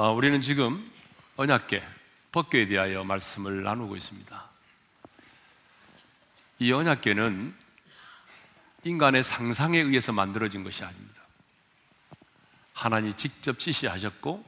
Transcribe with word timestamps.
어, 0.00 0.12
우리는 0.12 0.40
지금 0.40 0.88
언약계, 1.34 1.82
법궤에 2.30 2.68
대하여 2.68 3.02
말씀을 3.02 3.64
나누고 3.64 3.96
있습니다. 3.96 4.44
이 6.60 6.70
언약계는 6.70 7.52
인간의 8.84 9.24
상상에 9.24 9.80
의해서 9.80 10.12
만들어진 10.12 10.62
것이 10.62 10.84
아닙니다. 10.84 11.20
하나님 12.74 13.16
직접 13.16 13.58
지시하셨고 13.58 14.44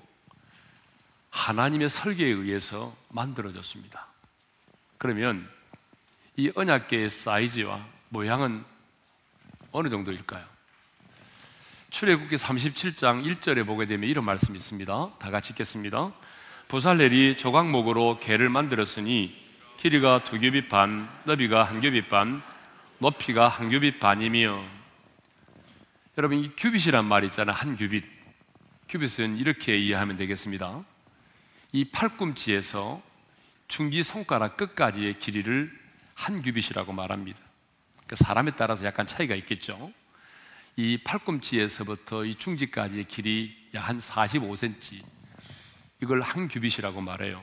하나님의 1.30 1.89
설계에 1.89 2.29
의해서 2.29 2.96
만들어졌습니다. 3.08 4.07
그러면 4.98 5.50
이 6.36 6.53
언약계의 6.54 7.11
사이즈와 7.11 7.85
모양은 8.11 8.64
어느 9.72 9.89
정도일까요? 9.89 10.46
출애굽기 11.90 12.36
37장 12.36 13.25
1절에 13.25 13.67
보게 13.67 13.85
되면 13.85 14.08
이런 14.08 14.25
말씀이 14.25 14.57
있습니다. 14.57 15.11
다 15.18 15.30
같이 15.30 15.50
읽겠습니다. 15.50 16.13
부살렐이 16.68 17.36
조각목으로 17.36 18.21
개를 18.21 18.49
만들었으니 18.49 19.36
길이가 19.76 20.22
두 20.22 20.39
규빗 20.39 20.68
반, 20.68 21.08
너비가 21.25 21.64
한 21.64 21.80
규빗 21.80 22.08
반, 22.08 22.43
높이가 22.99 23.49
한 23.49 23.71
규빗 23.71 23.99
반이며 23.99 24.63
여러분 26.16 26.39
이 26.39 26.50
규빗이란 26.57 27.04
말 27.04 27.25
있잖아요. 27.25 27.57
한 27.57 27.75
규빗. 27.75 28.04
규빗은 28.88 29.38
이렇게 29.38 29.77
이해하면 29.77 30.16
되겠습니다. 30.16 30.85
이 31.72 31.85
팔꿈치에서 31.86 33.02
중기 33.66 34.05
손가락 34.05 34.56
끝까지의 34.56 35.19
길이를 35.19 35.77
한 36.14 36.41
규빗이라고 36.41 36.92
말합니다. 36.92 37.38
그러니까 38.06 38.16
사람에 38.16 38.52
따라서 38.56 38.84
약간 38.84 39.06
차이가 39.08 39.34
있겠죠. 39.34 39.92
이 40.81 40.97
팔꿈치에서부터 41.05 42.25
이 42.25 42.34
중지까지의 42.36 43.05
길이 43.05 43.55
약 43.75 43.86
한 43.86 43.98
45cm. 43.98 45.05
이걸 46.03 46.23
한 46.23 46.48
규빗이라고 46.48 47.03
말해요. 47.03 47.42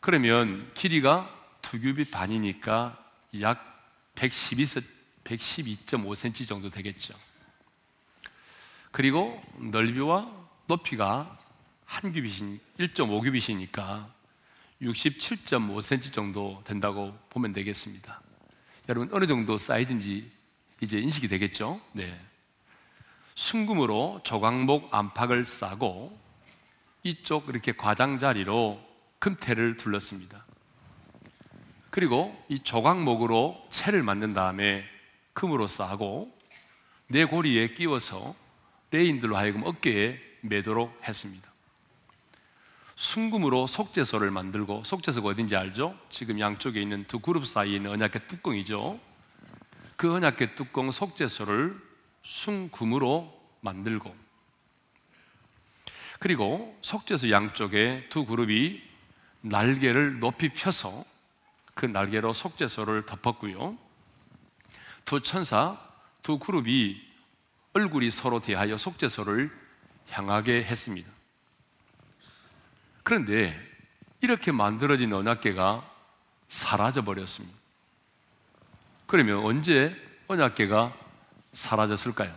그러면 0.00 0.70
길이가 0.72 1.28
두 1.60 1.78
규빗 1.78 2.10
반이니까 2.10 2.98
약 3.42 3.84
112, 4.14 4.64
112.5cm 5.24 6.48
정도 6.48 6.70
되겠죠. 6.70 7.12
그리고 8.90 9.42
넓이와 9.58 10.32
높이가 10.68 11.38
한 11.84 12.10
규빗이 12.10 12.58
1.5규빗이니까 12.78 14.10
67.5cm 14.80 16.10
정도 16.10 16.62
된다고 16.64 17.14
보면 17.28 17.52
되겠습니다. 17.52 18.22
여러분 18.88 19.10
어느 19.12 19.26
정도 19.26 19.58
사이즈인지 19.58 20.41
이제 20.82 20.98
인식이 20.98 21.28
되겠죠? 21.28 21.80
네. 21.92 22.20
순금으로 23.36 24.20
조각목 24.24 24.92
안팎을 24.92 25.44
싸고 25.44 26.18
이쪽 27.04 27.48
이렇게 27.48 27.70
과장 27.72 28.18
자리로 28.18 28.82
금태를 29.20 29.76
둘렀습니다. 29.76 30.44
그리고 31.90 32.36
이 32.48 32.58
조각목으로 32.58 33.64
채를 33.70 34.02
만든 34.02 34.34
다음에 34.34 34.84
금으로 35.34 35.68
싸고 35.68 36.36
내 37.06 37.24
고리에 37.26 37.74
끼워서 37.74 38.34
레인들로 38.90 39.36
하여금 39.36 39.62
어깨에 39.64 40.18
매도록 40.40 41.00
했습니다. 41.06 41.48
순금으로 42.96 43.68
속죄소를 43.68 44.32
만들고 44.32 44.82
속죄소가 44.84 45.28
어딘지 45.28 45.54
알죠? 45.54 45.96
지금 46.10 46.40
양쪽에 46.40 46.82
있는 46.82 47.04
두 47.06 47.20
그룹 47.20 47.46
사이에 47.46 47.76
있는 47.76 47.92
언약계 47.92 48.26
뚜껑이죠. 48.26 49.11
그 49.96 50.14
언약계 50.14 50.54
뚜껑 50.54 50.90
속죄소를 50.90 51.80
순금으로 52.22 53.40
만들고 53.60 54.14
그리고 56.18 56.78
속죄소 56.82 57.30
양쪽에 57.30 58.06
두 58.08 58.24
그룹이 58.24 58.80
날개를 59.40 60.20
높이 60.20 60.50
펴서 60.50 61.04
그 61.74 61.86
날개로 61.86 62.32
속죄소를 62.32 63.06
덮었고요. 63.06 63.76
두 65.04 65.20
천사, 65.20 65.78
두 66.22 66.38
그룹이 66.38 67.00
얼굴이 67.72 68.10
서로 68.10 68.38
대하여 68.40 68.76
속죄소를 68.76 69.50
향하게 70.10 70.62
했습니다. 70.62 71.10
그런데 73.02 73.58
이렇게 74.20 74.52
만들어진 74.52 75.12
언약계가 75.12 75.90
사라져 76.48 77.02
버렸습니다. 77.02 77.61
그러면 79.12 79.44
언제 79.44 79.94
언약계가 80.26 80.96
사라졌을까요? 81.52 82.34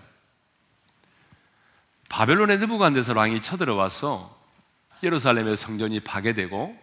바벨론의 2.09 2.59
느부간데서 2.59 3.13
왕이 3.13 3.41
쳐들어와서 3.41 4.37
예루살렘의 5.01 5.55
성전이 5.55 6.01
파괴되고 6.01 6.77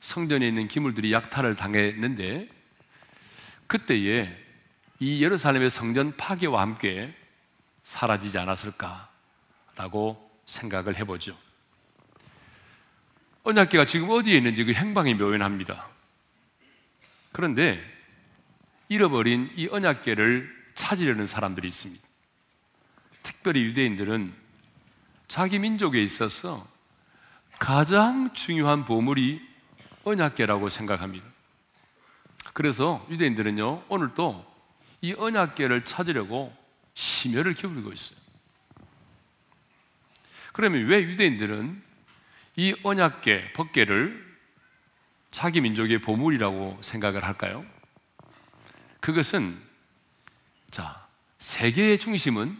성전에 0.00 0.48
있는 0.48 0.66
기물들이 0.66 1.12
약탈을 1.12 1.54
당했는데 1.54 2.48
그때에 3.68 4.36
이 4.98 5.22
예루살렘의 5.22 5.70
성전 5.70 6.16
파괴와 6.16 6.60
함께 6.60 7.14
사라지지 7.84 8.36
않았을까라고 8.36 9.08
생각을 10.46 10.96
해보죠. 10.96 11.38
언약계가 13.44 13.86
지금 13.86 14.10
어디에 14.10 14.38
있는지 14.38 14.64
그 14.64 14.72
행방이 14.72 15.14
묘연합니다. 15.14 15.86
그런데 17.30 17.91
잃어버린 18.92 19.50
이 19.56 19.68
언약계를 19.68 20.54
찾으려는 20.74 21.26
사람들이 21.26 21.66
있습니다. 21.66 22.06
특별히 23.22 23.62
유대인들은 23.64 24.34
자기 25.28 25.58
민족에 25.58 26.02
있어서 26.02 26.68
가장 27.58 28.34
중요한 28.34 28.84
보물이 28.84 29.40
언약계라고 30.04 30.68
생각합니다. 30.68 31.24
그래서 32.52 33.06
유대인들은요, 33.08 33.84
오늘도 33.88 34.52
이 35.00 35.14
언약계를 35.16 35.86
찾으려고 35.86 36.54
심혈을 36.92 37.54
기울이고 37.54 37.92
있어요. 37.94 38.18
그러면 40.52 40.84
왜 40.84 41.00
유대인들은 41.02 41.82
이 42.56 42.74
언약계, 42.82 43.54
법계를 43.54 44.32
자기 45.30 45.62
민족의 45.62 46.02
보물이라고 46.02 46.78
생각을 46.82 47.24
할까요? 47.24 47.64
그것은 49.02 49.60
자, 50.70 51.08
세계의 51.40 51.98
중심은 51.98 52.56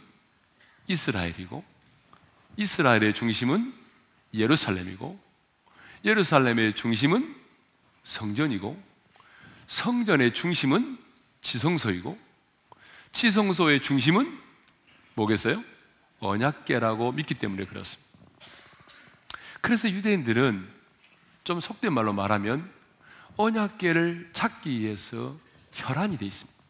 이스라엘이고 0.89 1.65
이스라엘의 2.57 3.15
중심은 3.15 3.73
예루살렘이고 4.35 5.21
예루살렘의 6.05 6.75
중심은 6.75 7.37
성전이고 8.03 8.83
성전의 9.69 10.35
중심은 10.35 10.99
지성소이고 11.43 12.19
지성소의 13.13 13.83
중심은 13.83 14.41
뭐겠어요? 15.15 15.63
언약계라고 16.19 17.13
믿기 17.13 17.35
때문에 17.35 17.67
그렇습니다. 17.67 18.11
그래서 19.61 19.89
유대인들은 19.89 20.69
좀 21.45 21.61
속된 21.61 21.93
말로 21.93 22.13
말하면 22.13 22.69
언약계를 23.37 24.31
찾기 24.33 24.81
위해서 24.81 25.39
혈안이 25.73 26.17
돼 26.19 26.27
있습니다. 26.27 26.63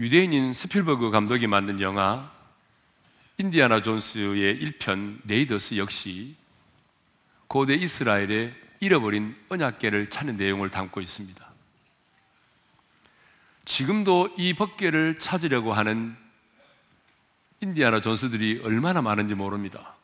유대인인 0.00 0.54
스필버그 0.54 1.10
감독이 1.10 1.46
만든 1.46 1.80
영화 1.80 2.32
인디아나 3.38 3.82
존스의 3.82 4.58
1편 4.58 5.20
네이더스 5.24 5.76
역시 5.76 6.36
고대 7.46 7.74
이스라엘의 7.74 8.54
잃어버린 8.80 9.36
언약계를 9.48 10.10
찾는 10.10 10.36
내용을 10.36 10.70
담고 10.70 11.00
있습니다. 11.00 11.44
지금도 13.64 14.34
이 14.36 14.54
법계를 14.54 15.18
찾으려고 15.18 15.72
하는 15.72 16.16
인디아나 17.60 18.00
존스들이 18.00 18.60
얼마나 18.62 19.00
많은지 19.00 19.34
모릅니다. 19.34 19.94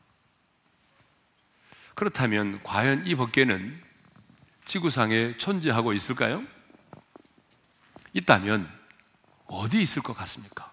그렇다면 1.95 2.63
과연 2.63 3.07
이 3.07 3.15
법계는 3.15 3.90
지구상에 4.71 5.37
존재하고 5.37 5.93
있을까요? 5.95 6.45
있다면 8.13 8.71
어디 9.49 9.83
있을 9.83 10.01
것 10.01 10.17
같습니까? 10.19 10.71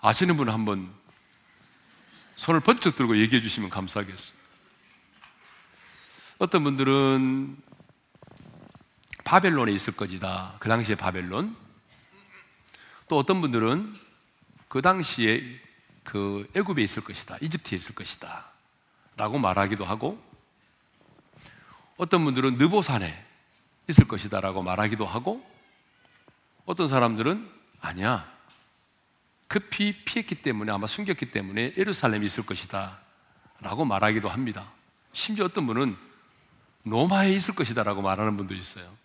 아시는 0.00 0.38
분 0.38 0.48
한번 0.48 0.90
손을 2.36 2.60
번쩍 2.60 2.96
들고 2.96 3.18
얘기해 3.18 3.42
주시면 3.42 3.68
감사하겠습니다. 3.68 4.38
어떤 6.38 6.64
분들은 6.64 7.58
바벨론에 9.24 9.72
있을 9.72 9.94
것이다. 9.94 10.56
그 10.60 10.70
당시에 10.70 10.94
바벨론. 10.94 11.54
또 13.08 13.18
어떤 13.18 13.42
분들은 13.42 13.94
그 14.68 14.80
당시에 14.80 15.60
그 16.04 16.50
애굽에 16.56 16.82
있을 16.84 17.04
것이다. 17.04 17.36
이집트에 17.42 17.76
있을 17.76 17.94
것이다. 17.94 18.50
라고 19.18 19.38
말하기도 19.38 19.84
하고 19.84 20.26
어떤 21.98 22.24
분들은 22.24 22.56
느보산에 22.56 23.26
있을 23.88 24.08
것이다 24.08 24.40
라고 24.40 24.62
말하기도 24.62 25.04
하고 25.04 25.44
어떤 26.64 26.88
사람들은 26.88 27.50
아니야 27.80 28.32
급히 29.48 30.04
피했기 30.04 30.36
때문에 30.36 30.70
아마 30.72 30.86
숨겼기 30.86 31.30
때문에 31.32 31.74
예루살렘이 31.76 32.24
있을 32.26 32.46
것이다 32.46 32.98
라고 33.60 33.84
말하기도 33.84 34.28
합니다. 34.28 34.70
심지어 35.12 35.46
어떤 35.46 35.66
분은 35.66 35.96
로마에 36.84 37.32
있을 37.32 37.54
것이다 37.54 37.82
라고 37.82 38.00
말하는 38.00 38.36
분도 38.36 38.54
있어요. 38.54 38.96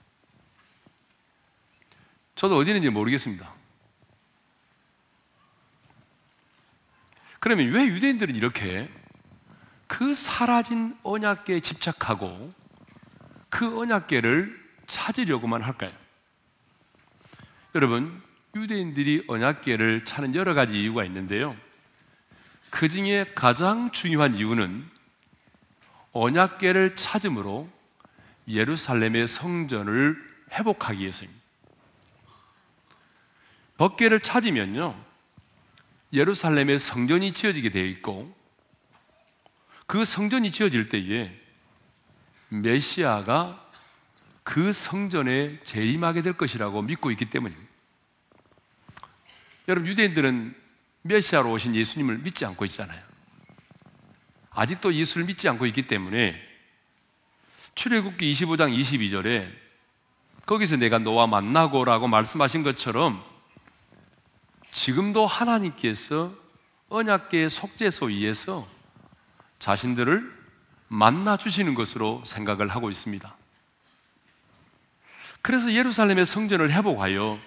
저도 2.35 2.57
어디 2.57 2.69
있는지 2.69 2.89
모르겠습니다. 2.89 3.51
그러면 7.39 7.71
왜 7.71 7.85
유대인들은 7.85 8.35
이렇게 8.35 8.89
그 9.87 10.13
사라진 10.13 10.97
언약계에 11.03 11.61
집착하고 11.61 12.53
그 13.53 13.79
언약계를 13.79 14.59
찾으려고만 14.87 15.61
할까요? 15.61 15.91
여러분, 17.75 18.19
유대인들이 18.55 19.25
언약계를 19.27 20.05
찾는 20.05 20.33
여러 20.33 20.55
가지 20.55 20.81
이유가 20.81 21.05
있는데요. 21.05 21.55
그 22.71 22.89
중에 22.89 23.31
가장 23.35 23.91
중요한 23.91 24.33
이유는 24.33 24.83
언약계를 26.13 26.95
찾음으로 26.95 27.69
예루살렘의 28.47 29.27
성전을 29.27 30.17
회복하기 30.53 31.01
위해서입니다. 31.01 31.41
법계를 33.77 34.21
찾으면요, 34.21 34.99
예루살렘의 36.11 36.79
성전이 36.79 37.35
지어지게 37.35 37.69
되어 37.69 37.85
있고, 37.85 38.35
그 39.85 40.05
성전이 40.05 40.51
지어질 40.51 40.89
때에 40.89 41.42
메시아가 42.61 43.59
그 44.43 44.71
성전에 44.71 45.59
재림하게 45.63 46.21
될 46.21 46.33
것이라고 46.33 46.81
믿고 46.81 47.11
있기 47.11 47.29
때문입니다. 47.29 47.71
여러분, 49.69 49.87
유대인들은 49.89 50.55
메시아로 51.03 51.51
오신 51.51 51.75
예수님을 51.75 52.19
믿지 52.19 52.45
않고 52.45 52.65
있잖아요. 52.65 53.01
아직도 54.51 54.93
예수를 54.93 55.25
믿지 55.25 55.47
않고 55.49 55.65
있기 55.67 55.87
때문에 55.87 56.39
출애굽기 57.75 58.31
25장 58.33 58.77
22절에 58.77 59.51
거기서 60.45 60.75
내가 60.77 60.99
너와 60.99 61.25
만나고라고 61.27 62.07
말씀하신 62.07 62.63
것처럼 62.63 63.23
지금도 64.71 65.25
하나님께서 65.25 66.35
언약계의 66.89 67.49
속죄소 67.49 68.07
위에서 68.07 68.63
자신들을 69.59 70.32
만나 70.93 71.37
주시는 71.37 71.73
것으로 71.73 72.21
생각을 72.23 72.67
하고 72.67 72.91
있습니다. 72.91 73.35
그래서 75.41 75.73
예루살렘의 75.73 76.23
성전을 76.23 76.71
회복하여 76.71 77.39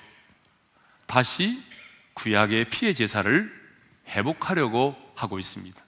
다시 1.07 1.63
구약의 2.15 2.71
피해 2.71 2.93
제사를 2.93 3.49
회복하려고 4.09 4.97
하고 5.15 5.39
있습니다. 5.39 5.81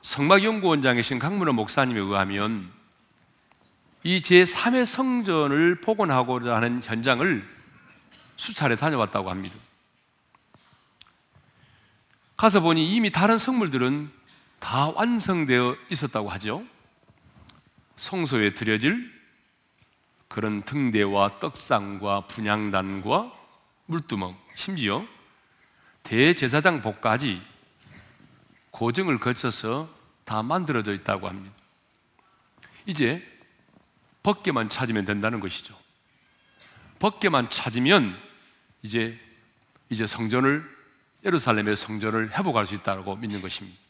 성막연구원장이신 0.00 1.18
강문호 1.18 1.52
목사님에 1.52 2.00
의하면 2.00 2.72
이 4.04 4.22
제3의 4.22 4.86
성전을 4.86 5.82
복원하고자 5.82 6.56
하는 6.56 6.82
현장을 6.82 7.46
수차례 8.38 8.76
다녀왔다고 8.76 9.28
합니다. 9.28 9.54
가서 12.38 12.60
보니 12.60 12.94
이미 12.94 13.10
다른 13.10 13.36
성물들은 13.36 14.23
다 14.64 14.88
완성되어 14.88 15.76
있었다고 15.90 16.30
하죠. 16.30 16.64
성소에 17.98 18.54
드려질 18.54 19.12
그런 20.26 20.62
등대와 20.62 21.38
떡상과 21.38 22.28
분양단과 22.28 23.30
물두멍, 23.84 24.34
심지어 24.56 25.06
대제사장 26.02 26.80
복까지 26.80 27.42
고증을 28.70 29.20
거쳐서 29.20 29.94
다 30.24 30.42
만들어져 30.42 30.94
있다고 30.94 31.28
합니다. 31.28 31.54
이제 32.86 33.22
벗개만 34.22 34.70
찾으면 34.70 35.04
된다는 35.04 35.40
것이죠. 35.40 35.78
벗개만 37.00 37.50
찾으면 37.50 38.18
이제 38.82 39.20
이제 39.90 40.06
성전을 40.06 40.64
예루살렘의 41.22 41.76
성전을 41.76 42.32
회복할 42.32 42.64
수 42.64 42.74
있다고 42.74 43.16
믿는 43.16 43.42
것입니다. 43.42 43.83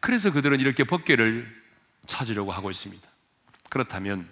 그래서 0.00 0.32
그들은 0.32 0.60
이렇게 0.60 0.84
벗개를 0.84 1.60
찾으려고 2.06 2.52
하고 2.52 2.70
있습니다. 2.70 3.06
그렇다면 3.68 4.28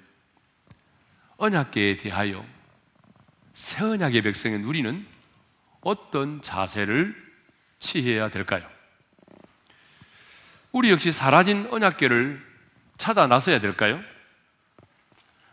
언약계에 1.37 1.99
대하여 1.99 2.45
새 3.55 3.85
언약의 3.85 4.23
백성인 4.23 4.65
우리는 4.65 5.07
어떤 5.81 6.43
자세를 6.43 7.15
취해야 7.79 8.29
될까요? 8.29 8.69
우리 10.73 10.91
역시 10.91 11.13
사라진 11.13 11.67
언약계를 11.71 12.45
찾아 12.99 13.27
나서야 13.27 13.61
될까요? 13.61 14.03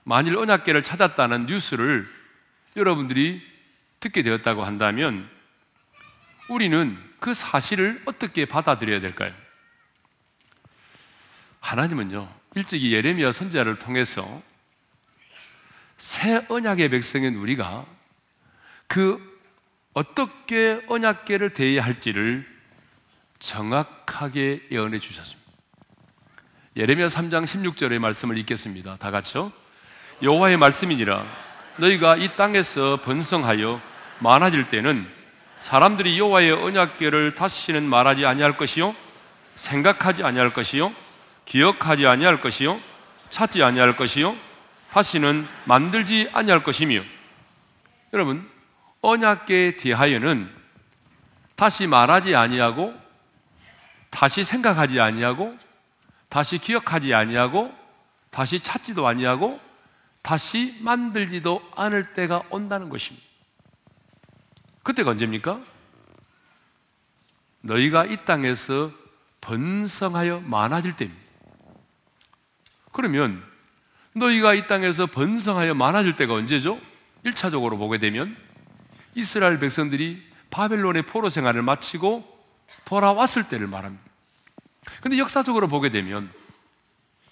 만일 0.04 0.38
언약계를 0.38 0.84
찾았다는 0.84 1.46
뉴스를 1.46 2.08
여러분들이 2.76 3.42
듣게 4.00 4.24
되었다고 4.24 4.64
한다면 4.64 5.30
우리는 6.50 6.98
그 7.20 7.34
사실을 7.34 8.02
어떻게 8.06 8.46
받아들여야 8.46 9.00
될까요? 9.00 9.34
하나님은요, 11.66 12.30
일찍이 12.54 12.94
예레미야 12.94 13.32
선지자를 13.32 13.80
통해서 13.80 14.42
새 15.98 16.46
언약의 16.48 16.90
백성인 16.90 17.36
우리가 17.38 17.88
그 18.86 19.20
어떻게 19.94 20.80
언약계를 20.88 21.54
대해야 21.54 21.84
할지를 21.84 22.48
정확하게 23.40 24.68
예언해 24.72 25.00
주셨습니다. 25.00 25.52
예레미야 26.76 27.08
3장 27.08 27.46
16절의 27.46 27.98
말씀을 27.98 28.38
읽겠습니다. 28.38 28.98
다 28.98 29.10
같이요. 29.10 29.52
여호와의 30.22 30.58
말씀이니라 30.58 31.26
너희가 31.78 32.18
이 32.18 32.36
땅에서 32.36 33.02
번성하여 33.02 33.82
많아질 34.20 34.70
때는 34.70 35.08
사람들이 35.64 36.20
여호와의 36.20 36.52
언약궤를 36.52 37.34
다시는 37.34 37.90
말하지 37.90 38.24
아니할 38.28 38.56
것이요 38.56 38.96
생각하지 39.56 40.24
아니할 40.24 40.54
것이요 40.54 41.05
기억하지 41.46 42.08
아니할 42.08 42.42
것이요 42.42 42.80
찾지 43.30 43.64
아니할 43.64 43.96
것이요 43.96 44.36
다시는 44.92 45.48
만들지 45.66 46.30
아니할 46.34 46.64
것이며 46.64 47.02
여러분 48.14 48.50
언약궤에 49.02 49.76
대하여는 49.76 50.50
다시 51.56 51.88
말하지 51.88 52.36
아니하고 52.36 52.94
다시 54.10 54.44
생각하지 54.44 55.00
아니하고 55.00 55.58
다시 56.30 56.58
기억하지 56.58 57.14
아니하고 57.14 57.74
다시 58.30 58.60
찾지도 58.60 59.06
아니하고 59.08 59.60
다시 60.22 60.78
만들지도 60.82 61.62
않을 61.76 62.14
때가 62.14 62.44
온다는 62.50 62.90
것입니다. 62.90 63.26
그때가 64.84 65.12
언제입니까? 65.12 65.62
너희가 67.62 68.06
이 68.06 68.18
땅에서 68.26 68.92
번성하여 69.42 70.42
많아질 70.42 70.96
때입니다. 70.96 71.25
그러면 72.96 73.44
너희가 74.14 74.54
이 74.54 74.68
땅에서 74.68 75.06
번성하여 75.06 75.74
많아질 75.74 76.16
때가 76.16 76.34
언제죠? 76.34 76.80
1차적으로 77.26 77.78
보게 77.78 77.98
되면 77.98 78.38
이스라엘 79.16 79.60
백성들이 79.60 80.24
바벨론의 80.50 81.02
포로 81.02 81.30
생활을 81.30 81.62
마치고 81.62 82.26
돌아왔을 82.86 83.50
때를 83.50 83.68
말합니다. 83.68 84.02
근데 85.02 85.18
역사적으로 85.18 85.68
보게 85.68 85.90
되면 85.90 86.32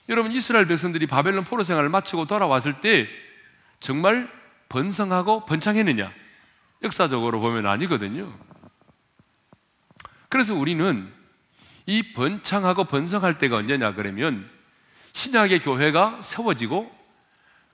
여러분 0.09 0.33
이스라엘 0.33 0.67
백성들이 0.67 1.07
바벨론 1.07 1.45
포로 1.45 1.63
생활을 1.63 1.87
마치고 1.87 2.25
돌아왔을 2.25 2.81
때 2.81 3.07
정말 3.79 4.29
번성하고 4.67 5.45
번창했느냐? 5.45 6.11
역사적으로 6.81 7.39
보면 7.39 7.67
아니거든요. 7.67 8.37
그래서 10.27 10.53
우리는 10.53 11.09
이 11.85 12.11
번창하고 12.11 12.83
번성할 12.83 13.37
때가 13.37 13.55
언제냐 13.55 13.93
그러면 13.93 14.52
신약의 15.13 15.59
교회가 15.59 16.21
세워지고 16.21 16.91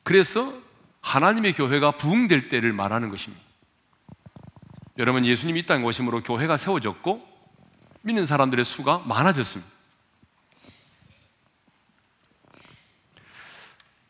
그래서 0.03 0.53
하나님의 1.01 1.53
교회가 1.53 1.91
부흥될 1.91 2.49
때를 2.49 2.73
말하는 2.73 3.09
것입니다. 3.09 3.43
여러분 4.97 5.25
예수님이 5.25 5.61
이 5.61 5.65
땅에 5.65 5.83
오심으로 5.83 6.23
교회가 6.23 6.57
세워졌고 6.57 7.27
믿는 8.01 8.25
사람들의 8.25 8.65
수가 8.65 8.99
많아졌습니다. 8.99 9.71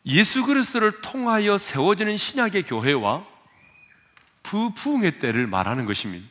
예수 0.06 0.44
그리스도를 0.44 1.00
통하여 1.02 1.58
세워지는 1.58 2.16
신약의 2.16 2.64
교회와 2.64 3.24
부부흥의 4.42 5.18
때를 5.18 5.46
말하는 5.46 5.86
것입니다. 5.86 6.26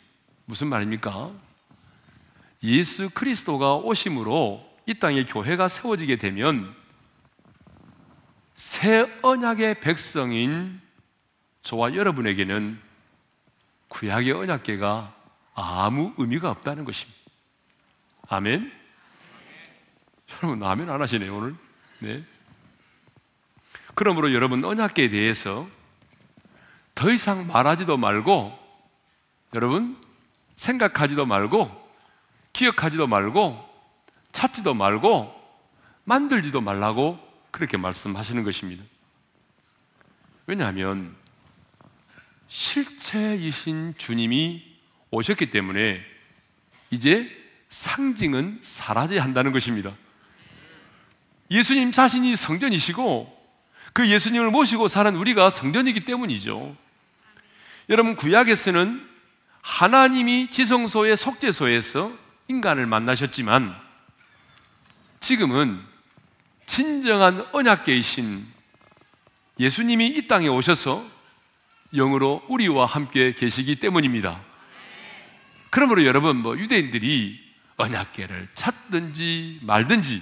무슨 0.45 0.67
말입니까? 0.67 1.31
예수 2.63 3.09
그리스도가 3.11 3.75
오심으로 3.75 4.67
이 4.87 4.95
땅에 4.95 5.23
교회가 5.23 5.67
세워지게 5.67 6.17
되면 6.17 6.75
새 8.59 9.09
언약의 9.21 9.79
백성인 9.79 10.81
저와 11.63 11.95
여러분에게는 11.95 12.77
구약의 13.87 14.33
언약계가 14.33 15.15
아무 15.55 16.13
의미가 16.17 16.51
없다는 16.51 16.83
것입니다. 16.83 17.17
아멘? 18.27 18.69
여러분, 20.31 20.61
아멘 20.61 20.89
안 20.89 21.01
하시네요, 21.01 21.37
오늘. 21.37 21.55
네. 21.99 22.21
그러므로 23.95 24.33
여러분, 24.33 24.63
언약계에 24.65 25.07
대해서 25.07 25.65
더 26.95 27.09
이상 27.11 27.47
말하지도 27.47 27.95
말고, 27.95 28.59
여러분, 29.53 29.95
생각하지도 30.57 31.25
말고, 31.25 31.89
기억하지도 32.51 33.07
말고, 33.07 33.69
찾지도 34.33 34.73
말고, 34.73 35.33
만들지도 36.03 36.59
말라고 36.59 37.28
그렇게 37.51 37.77
말씀하시는 37.77 38.43
것입니다. 38.43 38.83
왜냐하면, 40.47 41.15
실체이신 42.47 43.95
주님이 43.97 44.65
오셨기 45.11 45.51
때문에 45.51 46.03
이제 46.89 47.29
상징은 47.69 48.59
사라져야 48.61 49.23
한다는 49.23 49.51
것입니다. 49.51 49.93
예수님 51.51 51.91
자신이 51.91 52.35
성전이시고 52.35 53.37
그 53.93 54.07
예수님을 54.07 54.51
모시고 54.51 54.87
사는 54.87 55.15
우리가 55.15 55.49
성전이기 55.49 56.05
때문이죠. 56.05 56.75
여러분, 57.89 58.15
구약에서는 58.15 59.07
하나님이 59.61 60.49
지성소의 60.51 61.17
속죄소에서 61.17 62.11
인간을 62.47 62.85
만나셨지만 62.85 63.75
지금은 65.19 65.88
진정한 66.69 67.47
언약계이신 67.51 68.45
예수님이 69.59 70.05
이 70.05 70.27
땅에 70.27 70.47
오셔서 70.47 71.03
영으로 71.95 72.45
우리와 72.47 72.85
함께 72.85 73.33
계시기 73.33 73.77
때문입니다. 73.77 74.39
그러므로 75.71 76.05
여러분, 76.05 76.37
뭐 76.37 76.55
유대인들이 76.55 77.39
언약계를 77.77 78.49
찾든지 78.53 79.61
말든지 79.63 80.21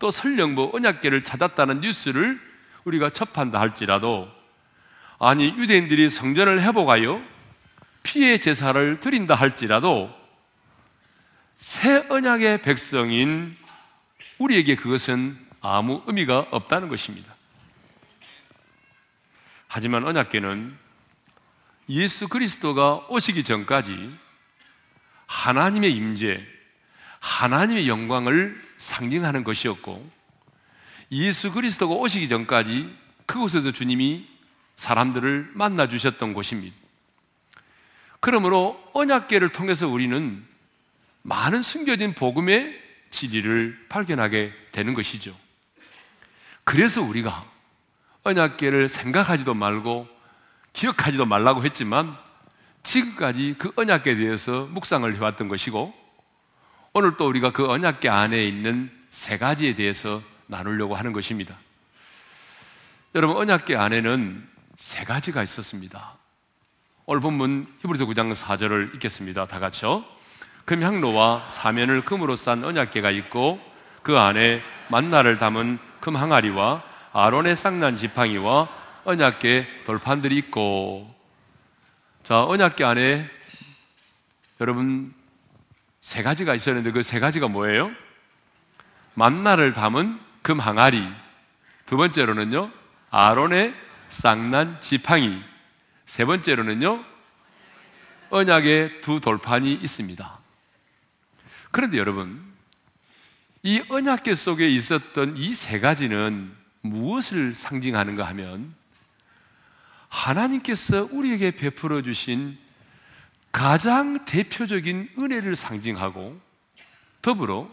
또 0.00 0.10
설령 0.10 0.56
뭐 0.56 0.74
언약계를 0.74 1.22
찾았다는 1.22 1.82
뉴스를 1.82 2.40
우리가 2.82 3.10
접한다 3.10 3.60
할지라도 3.60 4.28
아니 5.20 5.46
유대인들이 5.56 6.10
성전을 6.10 6.62
회복하여 6.62 7.22
피해 8.02 8.38
제사를 8.38 8.98
드린다 8.98 9.36
할지라도 9.36 10.10
새 11.58 12.04
언약의 12.08 12.62
백성인 12.62 13.56
우리에게 14.38 14.74
그것은 14.74 15.43
아무 15.66 16.02
의미가 16.06 16.48
없다는 16.50 16.90
것입니다. 16.90 17.34
하지만 19.66 20.04
언약계는 20.04 20.76
예수 21.88 22.28
그리스도가 22.28 23.06
오시기 23.08 23.44
전까지 23.44 24.10
하나님의 25.26 25.90
임재, 25.92 26.46
하나님의 27.18 27.88
영광을 27.88 28.62
상징하는 28.76 29.42
것이었고 29.42 30.06
예수 31.12 31.50
그리스도가 31.50 31.94
오시기 31.94 32.28
전까지 32.28 32.94
그곳에서 33.24 33.72
주님이 33.72 34.28
사람들을 34.76 35.52
만나 35.54 35.88
주셨던 35.88 36.34
곳입니다. 36.34 36.76
그러므로 38.20 38.78
언약계를 38.92 39.52
통해서 39.52 39.88
우리는 39.88 40.44
많은 41.22 41.62
숨겨진 41.62 42.14
복음의 42.14 42.82
진리를 43.10 43.86
발견하게 43.88 44.52
되는 44.70 44.92
것이죠. 44.92 45.43
그래서 46.64 47.02
우리가 47.02 47.44
언약계를 48.22 48.88
생각하지도 48.88 49.54
말고 49.54 50.08
기억하지도 50.72 51.26
말라고 51.26 51.62
했지만 51.64 52.16
지금까지 52.82 53.56
그 53.58 53.72
언약계에 53.76 54.16
대해서 54.16 54.66
묵상을 54.70 55.14
해왔던 55.14 55.48
것이고 55.48 55.94
오늘 56.94 57.16
또 57.16 57.28
우리가 57.28 57.52
그 57.52 57.68
언약계 57.68 58.08
안에 58.08 58.44
있는 58.46 58.90
세 59.10 59.38
가지에 59.38 59.74
대해서 59.74 60.22
나누려고 60.46 60.94
하는 60.94 61.12
것입니다. 61.12 61.56
여러분 63.14 63.36
언약계 63.36 63.76
안에는 63.76 64.48
세 64.76 65.04
가지가 65.04 65.42
있었습니다. 65.42 66.14
오늘 67.06 67.20
본문 67.20 67.66
히브리서 67.80 68.06
9장 68.06 68.34
4절을 68.34 68.94
읽겠습니다. 68.94 69.46
다 69.46 69.58
같이요. 69.58 70.04
금향로와 70.64 71.48
사면을 71.50 72.04
금으로 72.04 72.36
싼 72.36 72.64
언약계가 72.64 73.10
있고 73.10 73.60
그 74.02 74.18
안에 74.18 74.62
만나를 74.88 75.38
담은 75.38 75.78
금 76.04 76.16
항아리와 76.16 76.82
아론의 77.14 77.56
쌍난 77.56 77.96
지팡이와 77.96 78.68
언약계 79.06 79.84
돌판들이 79.86 80.36
있고 80.36 81.10
자, 82.22 82.44
언약계 82.44 82.84
안에 82.84 83.30
여러분 84.60 85.14
세 86.02 86.22
가지가 86.22 86.54
있었는데 86.54 86.90
그 86.92 87.02
세 87.02 87.20
가지가 87.20 87.48
뭐예요? 87.48 87.90
만나를 89.14 89.72
담은 89.72 90.20
금 90.42 90.60
항아리. 90.60 91.10
두 91.86 91.96
번째로는요, 91.96 92.70
아론의 93.10 93.72
쌍난 94.10 94.82
지팡이. 94.82 95.42
세 96.04 96.26
번째로는요, 96.26 97.02
언약의 98.28 99.00
두 99.00 99.20
돌판이 99.20 99.72
있습니다. 99.72 100.38
그런데 101.70 101.96
여러분, 101.96 102.53
이 103.66 103.82
언약계 103.88 104.34
속에 104.34 104.68
있었던 104.68 105.36
이 105.38 105.54
세 105.54 105.80
가지는 105.80 106.54
무엇을 106.82 107.54
상징하는가 107.54 108.22
하면 108.28 108.74
하나님께서 110.08 111.08
우리에게 111.10 111.52
베풀어 111.52 112.02
주신 112.02 112.58
가장 113.50 114.26
대표적인 114.26 115.12
은혜를 115.18 115.56
상징하고 115.56 116.38
더불어 117.22 117.70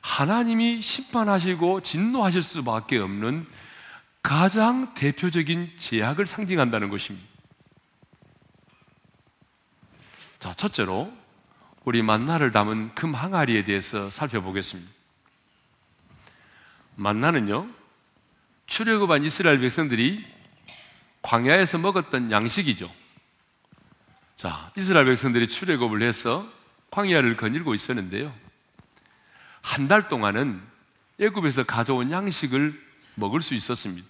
하나님이 0.00 0.80
심판하시고 0.80 1.80
진노하실 1.80 2.42
수밖에 2.42 2.98
없는 2.98 3.46
가장 4.22 4.94
대표적인 4.94 5.72
제약을 5.76 6.26
상징한다는 6.26 6.88
것입니다. 6.88 7.26
자, 10.38 10.54
첫째로 10.54 11.12
우리 11.84 12.02
만나를 12.02 12.50
담은 12.50 12.94
금 12.94 13.14
항아리에 13.14 13.64
대해서 13.64 14.10
살펴보겠습니다. 14.10 14.90
만나는요, 16.96 17.68
출애굽한 18.66 19.24
이스라엘 19.24 19.60
백성들이 19.60 20.24
광야에서 21.22 21.78
먹었던 21.78 22.30
양식이죠. 22.30 22.90
자, 24.36 24.72
이스라엘 24.76 25.06
백성들이 25.06 25.48
출애굽을 25.48 26.02
해서 26.02 26.48
광야를 26.90 27.36
거닐고 27.36 27.74
있었는데요. 27.74 28.32
한 29.60 29.88
달 29.88 30.08
동안은 30.08 30.62
애굽에서 31.20 31.64
가져온 31.64 32.10
양식을 32.10 32.80
먹을 33.14 33.40
수 33.40 33.54
있었습니다. 33.54 34.06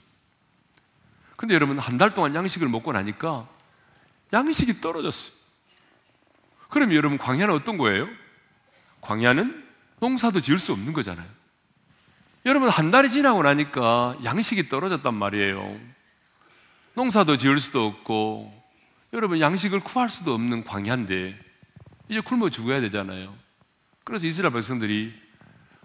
근데 1.36 1.54
여러분 1.54 1.78
한 1.78 1.98
달 1.98 2.14
동안 2.14 2.34
양식을 2.34 2.68
먹고 2.68 2.92
나니까 2.92 3.48
양식이 4.32 4.80
떨어졌어요. 4.80 5.33
그럼 6.74 6.92
여러분 6.92 7.18
광야는 7.18 7.54
어떤 7.54 7.78
거예요? 7.78 8.08
광야는 9.00 9.64
농사도 10.00 10.40
지을 10.40 10.58
수 10.58 10.72
없는 10.72 10.92
거잖아요. 10.92 11.24
여러분 12.46 12.68
한 12.68 12.90
달이 12.90 13.10
지나고 13.10 13.44
나니까 13.44 14.18
양식이 14.24 14.68
떨어졌단 14.68 15.14
말이에요. 15.14 15.78
농사도 16.94 17.36
지을 17.36 17.60
수도 17.60 17.86
없고 17.86 18.52
여러분 19.12 19.38
양식을 19.38 19.80
구할 19.80 20.08
수도 20.08 20.34
없는 20.34 20.64
광야인데 20.64 21.38
이제 22.08 22.20
굶어 22.20 22.50
죽어야 22.50 22.80
되잖아요. 22.80 23.32
그래서 24.02 24.26
이스라엘 24.26 24.52
백성들이 24.52 25.14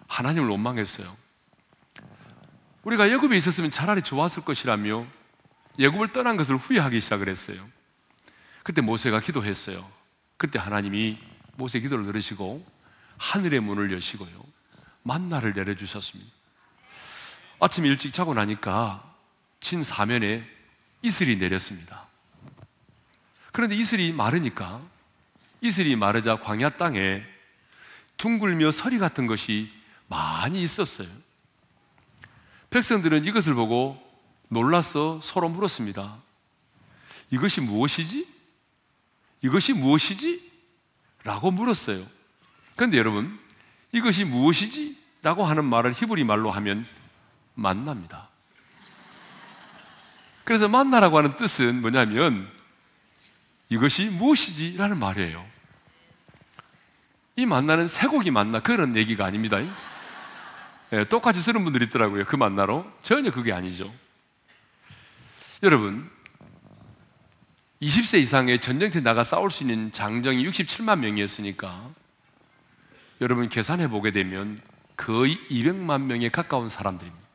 하나님을 0.08 0.50
원망했어요. 0.50 1.16
우리가 2.82 3.12
예굽에 3.12 3.38
있었으면 3.38 3.70
차라리 3.70 4.02
좋았을 4.02 4.44
것이라며 4.44 5.06
예굽을 5.78 6.14
떠난 6.14 6.36
것을 6.36 6.58
후회하기 6.58 7.00
시작을 7.00 7.30
했어요. 7.30 7.64
그때 8.64 8.82
모세가 8.82 9.20
기도했어요. 9.20 9.99
그때 10.40 10.58
하나님이 10.58 11.20
모세 11.58 11.82
기도를 11.82 12.06
들으시고 12.06 12.66
하늘의 13.18 13.60
문을 13.60 13.92
여시고요. 13.92 14.42
만나를 15.04 15.52
내려주셨습니다. 15.52 16.32
아침 17.60 17.86
일찍 17.86 18.14
자고 18.14 18.34
나니까 18.34 19.04
진 19.60 19.84
사면에 19.84 20.50
이슬이 21.02 21.36
내렸습니다. 21.36 22.08
그런데 23.52 23.76
이슬이 23.76 24.14
마르니까 24.14 24.82
이슬이 25.60 25.98
마르자 25.98 26.38
광야 26.40 26.70
땅에 26.70 27.22
둥글며 28.16 28.72
서리 28.72 28.98
같은 28.98 29.28
것이 29.28 29.70
많이 30.08 30.64
있었어요. 30.64 31.10
백성들은 32.70 33.26
이것을 33.26 33.56
보고 33.56 34.02
놀라서 34.48 35.20
서로 35.22 35.50
물었습니다. 35.50 36.18
이것이 37.30 37.60
무엇이지? 37.60 38.39
이것이 39.42 39.74
무엇이지? 39.74 40.50
라고 41.24 41.52
물었어요. 41.52 42.06
그런데 42.76 42.98
여러분, 42.98 43.40
이것이 43.92 44.26
무엇이지? 44.26 44.98
라고 45.22 45.46
하는 45.46 45.66
말을 45.66 45.94
히브리 45.94 46.24
말로 46.24 46.52
하면 46.52 46.86
만납니다. 47.56 48.30
그래서 50.44 50.68
만나라고 50.68 51.18
하는 51.18 51.36
뜻은 51.36 51.82
뭐냐면 51.82 52.50
이것이 53.70 54.06
무엇이지? 54.06 54.78
라는 54.78 54.98
말이에요. 54.98 55.46
이 57.36 57.46
만나는 57.46 57.88
쇠고기 57.88 58.32
만나 58.32 58.60
그런 58.60 58.96
얘기가 58.96 59.26
아닙니다. 59.26 59.60
네, 60.90 61.06
똑같이 61.08 61.40
쓰는 61.40 61.64
분들이 61.64 61.86
있더라고요. 61.86 62.26
그 62.26 62.36
만나로. 62.36 62.92
전혀 63.04 63.32
그게 63.32 63.54
아니죠. 63.54 63.94
여러분, 65.62 66.10
20세 67.82 68.20
이상의 68.20 68.60
전쟁터에 68.60 69.02
나가 69.02 69.24
싸울 69.24 69.50
수 69.50 69.64
있는 69.64 69.92
장정이 69.92 70.46
67만 70.46 71.00
명이었으니까 71.00 71.90
여러분 73.22 73.48
계산해 73.48 73.88
보게 73.88 74.12
되면 74.12 74.60
거의 74.98 75.40
200만 75.50 76.04
명에 76.04 76.30
가까운 76.30 76.68
사람들입니다. 76.68 77.26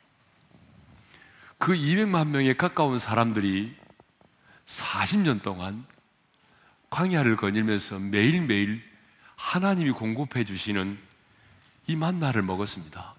그 1.56 1.72
200만 1.72 2.28
명에 2.28 2.54
가까운 2.54 2.98
사람들이 2.98 3.74
40년 4.66 5.40
동안 5.40 5.86
광야를 6.90 7.36
거닐면서 7.36 7.98
매일매일 7.98 8.82
하나님이 9.36 9.92
공급해 9.92 10.44
주시는 10.44 10.98
이 11.86 11.96
만나를 11.96 12.42
먹었습니다. 12.42 13.14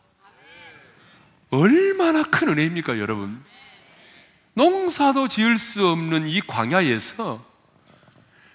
얼마나 1.50 2.24
큰 2.24 2.50
은혜입니까, 2.50 3.00
여러분? 3.00 3.44
농사도 4.56 5.28
지을 5.28 5.58
수 5.58 5.88
없는 5.88 6.28
이 6.28 6.42
광야에서 6.42 7.46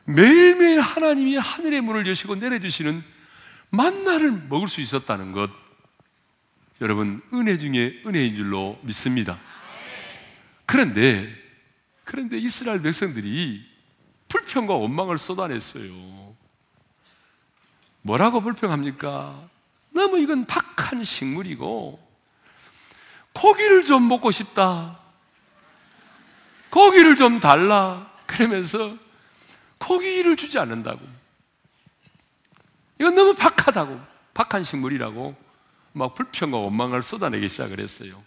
매일매일 0.04 0.80
하나님이 0.80 1.37
하늘의 1.37 1.83
문을 1.83 2.07
여시고 2.07 2.37
내려주시는 2.37 3.04
만나를 3.69 4.33
먹을 4.49 4.66
수 4.66 4.80
있었다는 4.80 5.33
것, 5.33 5.50
여러분, 6.80 7.23
은혜 7.35 7.59
중에 7.59 8.02
은혜인 8.07 8.35
줄로 8.35 8.80
믿습니다. 8.83 9.38
그런데, 10.64 11.33
그런데 12.04 12.38
이스라엘 12.38 12.80
백성들이 12.80 13.64
불평과 14.28 14.75
원망을 14.75 15.19
쏟아냈어요. 15.19 16.35
뭐라고 18.02 18.40
불평합니까? 18.40 19.49
너무 19.90 20.19
이건 20.19 20.47
박한 20.47 21.04
식물이고, 21.04 22.00
고기를 23.35 23.85
좀 23.85 24.09
먹고 24.09 24.30
싶다. 24.30 24.99
고기를 26.70 27.16
좀 27.16 27.40
달라. 27.40 28.10
그러면서 28.26 28.96
고기를 29.78 30.36
주지 30.36 30.58
않는다고. 30.58 31.00
이건 32.98 33.14
너무 33.14 33.34
박하다고. 33.34 34.00
박한 34.34 34.64
식물이라고 34.64 35.36
막 35.92 36.14
불평과 36.14 36.58
원망을 36.58 37.02
쏟아내기 37.02 37.48
시작을 37.48 37.80
했어요. 37.80 38.22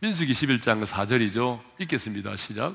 민수기 0.00 0.32
11장 0.32 0.86
4절이죠. 0.86 1.60
읽겠습니다. 1.80 2.36
시작. 2.36 2.74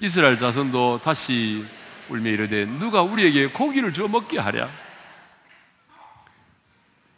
이스라엘 0.00 0.38
자손도 0.38 1.00
다시 1.02 1.64
울며 2.08 2.30
이르되 2.30 2.64
누가 2.64 3.02
우리에게 3.02 3.48
고기를 3.48 3.92
줘 3.92 4.08
먹게 4.08 4.38
하랴. 4.38 4.70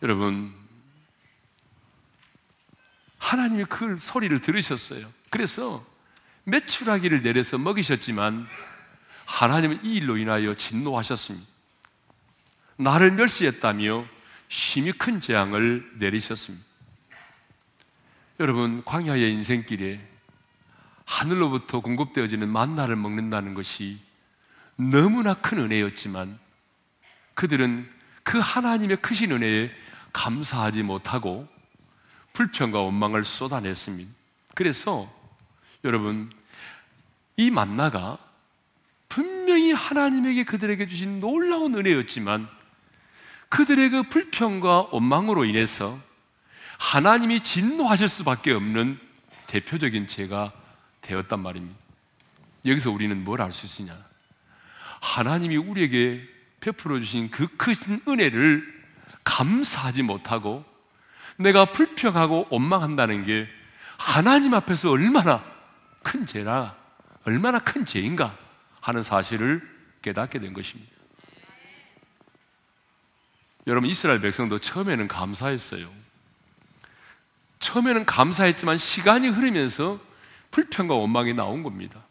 여러분 0.02 0.52
하나님이 3.18 3.66
그 3.66 3.96
소리를 3.98 4.40
들으셨어요. 4.40 5.06
그래서 5.30 5.84
매출하기를 6.44 7.22
내려서 7.22 7.58
먹이셨지만 7.58 8.46
하나님은 9.26 9.80
이 9.84 9.96
일로 9.96 10.16
인하여 10.16 10.54
진노하셨습니다. 10.54 11.46
나를 12.76 13.12
멸시했다며 13.12 14.04
심히 14.48 14.92
큰 14.92 15.20
재앙을 15.20 15.92
내리셨습니다. 15.98 16.64
여러분, 18.40 18.82
광야의 18.84 19.32
인생길에 19.32 20.00
하늘로부터 21.04 21.80
공급되어지는 21.80 22.48
만나를 22.48 22.96
먹는다는 22.96 23.54
것이 23.54 24.00
너무나 24.76 25.34
큰 25.34 25.58
은혜였지만 25.58 26.38
그들은 27.34 27.88
그 28.22 28.38
하나님의 28.38 28.98
크신 28.98 29.32
은혜에 29.32 29.70
감사하지 30.12 30.82
못하고 30.82 31.48
불평과 32.32 32.80
원망을 32.80 33.24
쏟아냈습니다. 33.24 34.10
그래서 34.54 35.21
여러분, 35.84 36.30
이 37.36 37.50
만나가 37.50 38.18
분명히 39.08 39.72
하나님에게 39.72 40.44
그들에게 40.44 40.86
주신 40.86 41.20
놀라운 41.20 41.74
은혜였지만 41.74 42.48
그들의 43.48 43.90
그 43.90 44.02
불평과 44.04 44.88
원망으로 44.92 45.44
인해서 45.44 46.00
하나님이 46.78 47.40
진노하실 47.40 48.08
수밖에 48.08 48.52
없는 48.52 48.98
대표적인 49.48 50.08
죄가 50.08 50.52
되었단 51.02 51.40
말입니다. 51.40 51.78
여기서 52.64 52.90
우리는 52.90 53.22
뭘 53.24 53.40
알 53.40 53.52
수 53.52 53.82
있느냐? 53.82 53.98
하나님이 55.00 55.56
우리에게 55.56 56.22
베풀어 56.60 56.98
주신 57.00 57.30
그큰 57.30 58.00
은혜를 58.08 58.82
감사하지 59.24 60.02
못하고 60.02 60.64
내가 61.36 61.66
불평하고 61.66 62.46
원망한다는 62.50 63.24
게 63.24 63.48
하나님 63.98 64.54
앞에서 64.54 64.90
얼마나 64.90 65.51
큰 66.02 66.26
죄라, 66.26 66.76
얼마나 67.24 67.58
큰 67.58 67.84
죄인가 67.84 68.36
하는 68.80 69.02
사실을 69.02 69.62
깨닫게 70.02 70.38
된 70.40 70.52
것입니다. 70.52 70.90
여러분, 73.66 73.88
이스라엘 73.88 74.20
백성도 74.20 74.58
처음에는 74.58 75.06
감사했어요. 75.08 75.88
처음에는 77.60 78.04
감사했지만 78.06 78.76
시간이 78.76 79.28
흐르면서 79.28 80.00
불평과 80.50 80.94
원망이 80.94 81.32
나온 81.32 81.62
겁니다. 81.62 82.02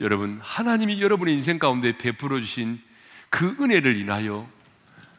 여러분, 0.00 0.40
하나님이 0.42 1.00
여러분의 1.02 1.34
인생 1.34 1.58
가운데 1.58 1.96
베풀어 1.96 2.40
주신 2.40 2.80
그 3.28 3.56
은혜를 3.60 3.96
인하여 3.96 4.48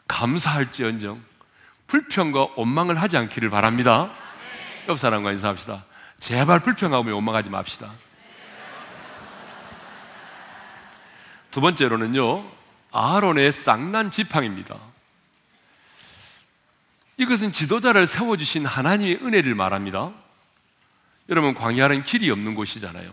감사할지언정 0.08 1.22
불평과 1.86 2.48
원망을 2.56 3.00
하지 3.00 3.16
않기를 3.16 3.50
바랍니다. 3.50 4.10
옆 4.88 4.98
사람과 4.98 5.32
인사합시다. 5.32 5.84
제발 6.20 6.60
불평하고 6.60 7.14
원망하지 7.14 7.50
맙시다. 7.50 7.92
두 11.50 11.60
번째로는요, 11.60 12.44
아론의 12.90 13.52
쌍난 13.52 14.10
지팡입니다. 14.10 14.78
이것은 17.16 17.52
지도자를 17.52 18.06
세워주신 18.06 18.66
하나님의 18.66 19.20
은혜를 19.22 19.54
말합니다. 19.54 20.12
여러분, 21.28 21.54
광야는 21.54 22.02
길이 22.02 22.30
없는 22.30 22.54
곳이잖아요. 22.54 23.12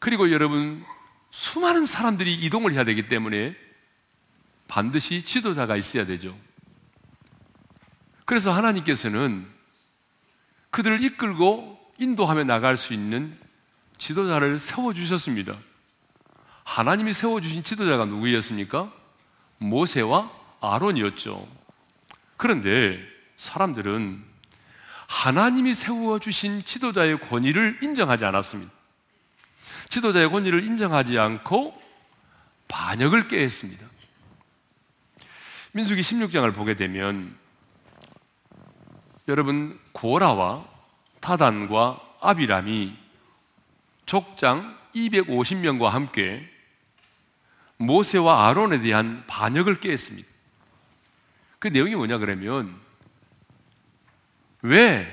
그리고 0.00 0.32
여러분, 0.32 0.84
수많은 1.30 1.86
사람들이 1.86 2.34
이동을 2.34 2.72
해야 2.72 2.84
되기 2.84 3.08
때문에 3.08 3.54
반드시 4.66 5.24
지도자가 5.24 5.76
있어야 5.76 6.04
되죠. 6.04 6.36
그래서 8.24 8.52
하나님께서는 8.52 9.57
그들을 10.70 11.02
이끌고 11.02 11.78
인도하며 11.98 12.44
나갈 12.44 12.76
수 12.76 12.92
있는 12.94 13.36
지도자를 13.98 14.58
세워주셨습니다. 14.58 15.56
하나님이 16.64 17.12
세워주신 17.12 17.64
지도자가 17.64 18.04
누구였습니까? 18.04 18.92
모세와 19.58 20.30
아론이었죠. 20.60 21.48
그런데 22.36 23.00
사람들은 23.36 24.24
하나님이 25.06 25.74
세워주신 25.74 26.64
지도자의 26.64 27.20
권위를 27.20 27.78
인정하지 27.82 28.24
않았습니다. 28.26 28.70
지도자의 29.88 30.30
권위를 30.30 30.64
인정하지 30.64 31.18
않고 31.18 31.80
반역을 32.68 33.28
깨했습니다. 33.28 33.86
민수기 35.72 36.02
16장을 36.02 36.54
보게 36.54 36.74
되면 36.74 37.34
여러분 39.28 39.78
고라와 39.92 40.66
타단과 41.20 42.00
아비람이 42.20 42.96
족장 44.06 44.76
250명과 44.94 45.90
함께 45.90 46.48
모세와 47.76 48.48
아론에 48.48 48.80
대한 48.80 49.22
반역을 49.26 49.80
깨했습니다. 49.80 50.26
그 51.58 51.68
내용이 51.68 51.94
뭐냐 51.94 52.18
그러면 52.18 52.74
왜 54.62 55.06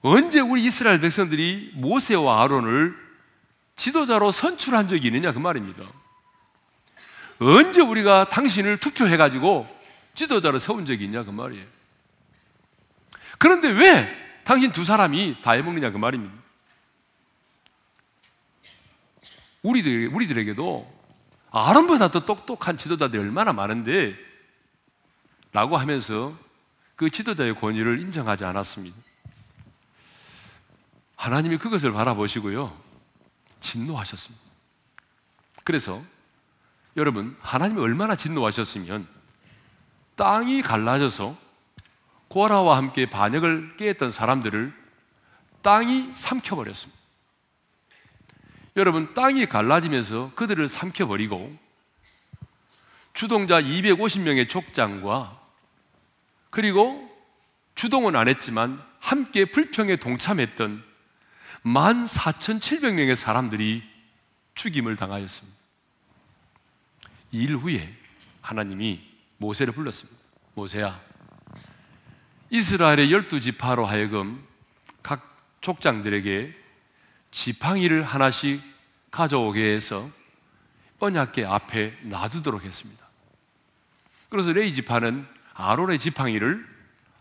언제 0.00 0.40
우리 0.40 0.64
이스라엘 0.64 1.00
백성들이 1.00 1.72
모세와 1.74 2.42
아론을 2.42 2.96
지도자로 3.76 4.30
선출한 4.30 4.86
적이 4.86 5.08
있느냐 5.08 5.32
그 5.32 5.40
말입니다. 5.40 5.82
언제 7.40 7.80
우리가 7.80 8.28
당신을 8.28 8.78
투표해 8.78 9.16
가지고 9.16 9.66
지도자로 10.14 10.60
세운 10.60 10.86
적이 10.86 11.06
있냐 11.06 11.24
그 11.24 11.30
말이에요. 11.30 11.81
그런데 13.42 13.70
왜 13.70 14.08
당신 14.44 14.70
두 14.70 14.84
사람이 14.84 15.38
다 15.42 15.50
해먹느냐 15.50 15.90
그 15.90 15.96
말입니다. 15.96 16.32
우리들, 19.62 20.10
우리들에게도 20.14 21.02
아론보다 21.50 22.12
더 22.12 22.24
똑똑한 22.24 22.78
지도자들이 22.78 23.20
얼마나 23.20 23.52
많은데 23.52 24.14
라고 25.50 25.76
하면서 25.76 26.38
그 26.94 27.10
지도자의 27.10 27.56
권위를 27.56 27.98
인정하지 27.98 28.44
않았습니다. 28.44 28.96
하나님이 31.16 31.58
그것을 31.58 31.92
바라보시고요. 31.92 32.80
진노하셨습니다. 33.60 34.44
그래서 35.64 36.00
여러분, 36.96 37.36
하나님이 37.40 37.80
얼마나 37.80 38.14
진노하셨으면 38.14 39.08
땅이 40.14 40.62
갈라져서 40.62 41.41
고라와 42.32 42.78
함께 42.78 43.10
반역을 43.10 43.76
깨했던 43.76 44.10
사람들을 44.10 44.72
땅이 45.60 46.12
삼켜버렸습니다. 46.14 46.98
여러분, 48.76 49.12
땅이 49.12 49.44
갈라지면서 49.46 50.32
그들을 50.34 50.66
삼켜버리고 50.66 51.54
주동자 53.12 53.60
250명의 53.60 54.48
족장과 54.48 55.38
그리고 56.48 57.06
주동은 57.74 58.16
안 58.16 58.28
했지만 58.28 58.82
함께 58.98 59.44
불평에 59.44 59.96
동참했던 59.96 60.82
14,700명의 61.64 63.14
사람들이 63.14 63.82
죽임을 64.54 64.96
당하였습니다. 64.96 65.58
일 67.32 67.56
후에 67.56 67.94
하나님이 68.40 69.02
모세를 69.36 69.74
불렀습니다. 69.74 70.18
모세야, 70.54 71.11
이스라엘의 72.52 73.10
열두 73.10 73.40
지파로 73.40 73.86
하여금 73.86 74.46
각 75.02 75.38
족장들에게 75.62 76.54
지팡이를 77.30 78.02
하나씩 78.02 78.62
가져오게 79.10 79.72
해서 79.74 80.10
언약계 80.98 81.46
앞에 81.46 81.98
놔두도록 82.02 82.62
했습니다. 82.62 83.06
그래서 84.28 84.52
레이 84.52 84.74
지파는 84.74 85.26
아론의 85.54 85.98
지팡이를 85.98 86.66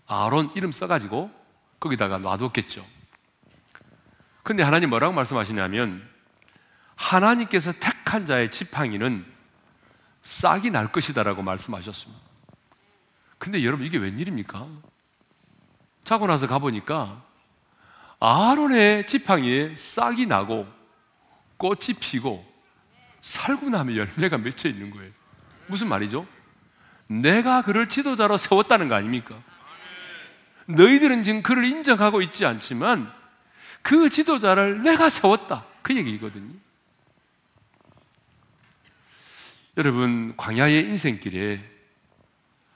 아론 0.06 0.52
이름 0.54 0.74
써가지고 0.74 1.32
거기다가 1.80 2.18
놔뒀겠죠. 2.18 2.86
근데 4.44 4.64
하나님 4.64 4.90
뭐라고 4.90 5.14
말씀하시냐면 5.14 6.06
하나님께서 6.96 7.72
택한 7.72 8.26
자의 8.26 8.52
지팡이는 8.52 9.26
싹이 10.24 10.72
날 10.72 10.92
것이다라고 10.92 11.42
말씀하셨습니다. 11.42 12.22
근데 13.38 13.64
여러분 13.64 13.86
이게 13.86 13.98
웬일입니까? 13.98 14.91
자고 16.04 16.28
나서 16.28 16.48
가보니까 16.48 17.24
아론의 18.20 19.08
지팡이에 19.08 19.76
싹이 19.76 20.26
나고 20.26 20.68
꽃이 21.58 21.96
피고 22.00 22.46
살구나무 23.22 23.96
열매가 23.98 24.38
맺혀 24.38 24.70
있는 24.70 24.92
거예요. 24.92 25.12
무슨 25.68 25.88
말이죠? 25.88 26.28
내가 27.08 27.62
그를 27.62 27.90
지도자로 27.90 28.38
세웠다는 28.38 28.90
거 28.90 28.96
아닙니까? 28.96 29.36
너희들은 30.66 31.24
지금 31.24 31.42
그를 31.42 31.66
인정하고 31.66 32.22
있지 32.22 32.46
않지만 32.46 33.12
그 33.82 34.10
지도자를 34.10 34.82
내가 34.82 35.10
세웠다. 35.10 35.66
그 35.82 35.96
얘기거든요. 35.96 36.54
여러분, 39.78 40.36
광야의 40.38 40.84
인생길에 40.84 41.64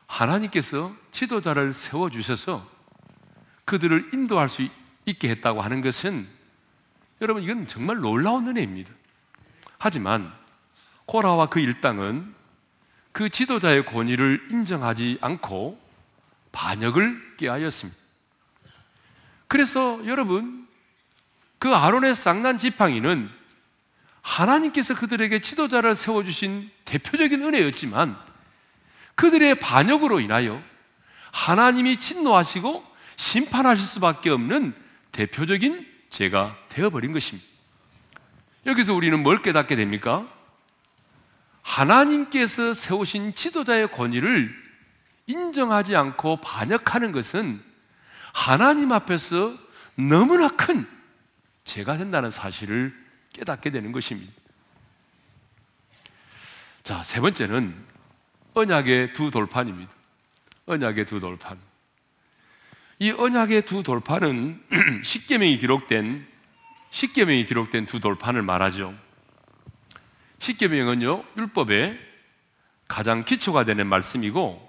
하나님께서 0.07 0.95
지도자를 1.11 1.73
세워주셔서 1.73 2.74
그들을 3.65 4.11
인도할 4.13 4.47
수 4.49 4.67
있게 5.05 5.29
했다고 5.29 5.61
하는 5.61 5.81
것은 5.81 6.27
여러분, 7.21 7.43
이건 7.43 7.67
정말 7.67 7.97
놀라운 7.97 8.47
은혜입니다. 8.47 8.91
하지만 9.77 10.31
코라와 11.05 11.47
그 11.49 11.59
일당은 11.59 12.33
그 13.11 13.29
지도자의 13.29 13.85
권위를 13.85 14.47
인정하지 14.51 15.19
않고 15.21 15.79
반역을 16.51 17.37
꾀하였습니다. 17.37 17.99
그래서 19.47 20.05
여러분, 20.05 20.67
그 21.59 21.73
아론의 21.73 22.15
쌍난 22.15 22.57
지팡이는 22.57 23.29
하나님께서 24.21 24.95
그들에게 24.95 25.39
지도자를 25.39 25.95
세워주신 25.95 26.69
대표적인 26.83 27.43
은혜였지만 27.43 28.17
그들의 29.13 29.59
반역으로 29.59 30.19
인하여 30.19 30.61
하나님이 31.31 31.97
진노하시고 31.97 32.94
심판하실 33.17 33.85
수밖에 33.85 34.29
없는 34.29 34.73
대표적인 35.11 35.85
죄가 36.09 36.57
되어버린 36.69 37.11
것입니다. 37.11 37.47
여기서 38.65 38.93
우리는 38.93 39.21
뭘 39.21 39.41
깨닫게 39.41 39.75
됩니까? 39.75 40.27
하나님께서 41.61 42.73
세우신 42.73 43.35
지도자의 43.35 43.91
권위를 43.91 44.53
인정하지 45.27 45.95
않고 45.95 46.37
반역하는 46.37 47.11
것은 47.11 47.61
하나님 48.33 48.91
앞에서 48.91 49.57
너무나 49.95 50.49
큰 50.49 50.87
죄가 51.63 51.97
된다는 51.97 52.29
사실을 52.31 52.95
깨닫게 53.33 53.71
되는 53.71 53.91
것입니다. 53.91 54.31
자, 56.83 57.03
세 57.03 57.19
번째는 57.19 57.75
언약의 58.53 59.13
두 59.13 59.31
돌판입니다. 59.31 59.91
언약의 60.67 61.05
두 61.05 61.19
돌판. 61.19 61.57
이 62.99 63.11
언약의 63.11 63.63
두 63.65 63.83
돌판은 63.83 64.63
십계명이 65.03 65.57
기록된 65.57 66.27
십계명이 66.91 67.45
기록된 67.45 67.85
두 67.87 67.99
돌판을 67.99 68.41
말하죠. 68.41 68.95
십계명은요 70.39 71.25
율법의 71.37 71.99
가장 72.87 73.25
기초가 73.25 73.65
되는 73.65 73.87
말씀이고 73.87 74.61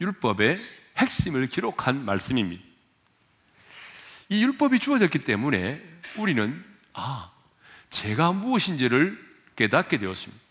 율법의 0.00 0.58
핵심을 0.98 1.48
기록한 1.48 2.04
말씀입니다. 2.04 2.62
이 4.28 4.44
율법이 4.44 4.78
주어졌기 4.78 5.24
때문에 5.24 5.82
우리는 6.16 6.64
아 6.92 7.32
제가 7.90 8.32
무엇인지를 8.32 9.18
깨닫게 9.56 9.98
되었습니다. 9.98 10.42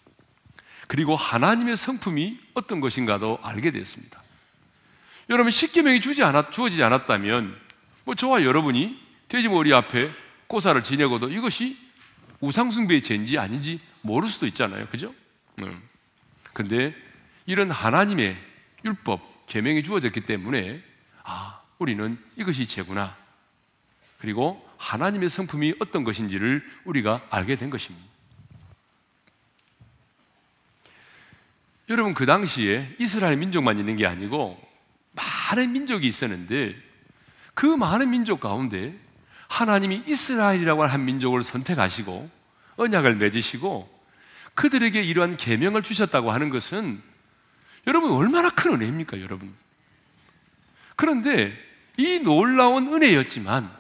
그리고 0.88 1.16
하나님의 1.16 1.78
성품이 1.78 2.40
어떤 2.54 2.82
것인가도 2.82 3.40
알게 3.42 3.72
되었습니다. 3.72 4.21
여러분 5.32 5.50
십계명이 5.50 6.02
주지 6.02 6.24
않았 6.24 6.52
주어지지 6.52 6.84
않았다면 6.84 7.58
뭐 8.04 8.16
저와 8.16 8.44
여러분이 8.44 9.00
돼지머리 9.30 9.74
앞에 9.74 10.12
고사를 10.48 10.84
지내고도 10.84 11.30
이것이 11.30 11.78
우상숭배의 12.42 13.02
죄인지 13.02 13.38
아닌지 13.38 13.80
모를 14.02 14.28
수도 14.28 14.46
있잖아요. 14.48 14.88
그죠? 14.88 15.16
음. 15.62 15.82
근데 16.52 16.94
이런 17.46 17.72
하나님의 17.72 18.38
율법, 18.84 19.48
계명이 19.48 19.84
주어졌기 19.84 20.22
때문에 20.22 20.84
아, 21.24 21.62
우리는 21.80 22.18
이것이 22.36 22.68
죄구나. 22.68 23.16
그리고 24.18 24.68
하나님의 24.76 25.30
성품이 25.30 25.76
어떤 25.80 26.04
것인지를 26.04 26.62
우리가 26.84 27.26
알게 27.30 27.56
된 27.56 27.70
것입니다. 27.70 28.06
여러분 31.88 32.14
그 32.14 32.26
당시에 32.26 32.98
이스라엘 33.00 33.38
민족만 33.38 33.80
있는 33.80 33.96
게 33.96 34.06
아니고 34.06 34.71
많은 35.12 35.74
민족이 35.74 36.08
있었는데 36.08 36.76
그 37.54 37.66
많은 37.66 38.10
민족 38.10 38.40
가운데 38.40 38.98
하나님이 39.50 40.04
이스라엘이라고 40.08 40.84
하는 40.84 40.94
한 40.94 41.06
민족을 41.06 41.44
선택하시고 41.44 42.30
언약을 42.78 43.16
맺으시고 43.16 44.02
그들에게 44.56 45.02
이러한 45.02 45.38
계명을 45.38 45.84
주셨다고 45.84 46.32
하는 46.32 46.50
것은 46.50 47.02
여러분 47.88 48.12
얼마나 48.12 48.50
큰 48.50 48.74
은혜입니까, 48.74 49.22
여러분? 49.22 49.54
그런데 50.96 51.58
이 51.98 52.20
놀라운 52.20 52.94
은혜였지만 52.94 53.72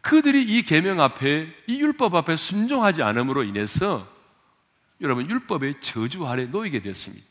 그들이 0.00 0.42
이 0.44 0.62
계명 0.62 1.00
앞에 1.00 1.48
이 1.66 1.80
율법 1.80 2.14
앞에 2.14 2.36
순종하지 2.36 3.02
않음으로 3.02 3.42
인해서 3.44 4.08
여러분 5.00 5.28
율법의 5.28 5.80
저주 5.80 6.26
아래 6.26 6.44
놓이게 6.44 6.80
됐습니다. 6.80 7.26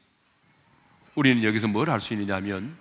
우리는 1.15 1.43
여기서 1.43 1.67
뭘 1.67 1.89
할 1.89 1.99
수 1.99 2.13
있느냐면 2.13 2.75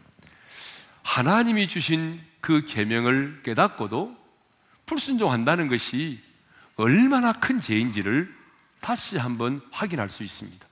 하나님이 1.03 1.69
주신 1.69 2.21
그 2.41 2.65
계명을 2.65 3.43
깨닫고도 3.45 4.17
불순종한다는 4.87 5.69
것이 5.69 6.21
얼마나 6.77 7.33
큰 7.33 7.61
죄인지를 7.61 8.35
다시 8.81 9.17
한번 9.17 9.61
확인할 9.71 10.09
수 10.11 10.23
있습니다. 10.25 10.67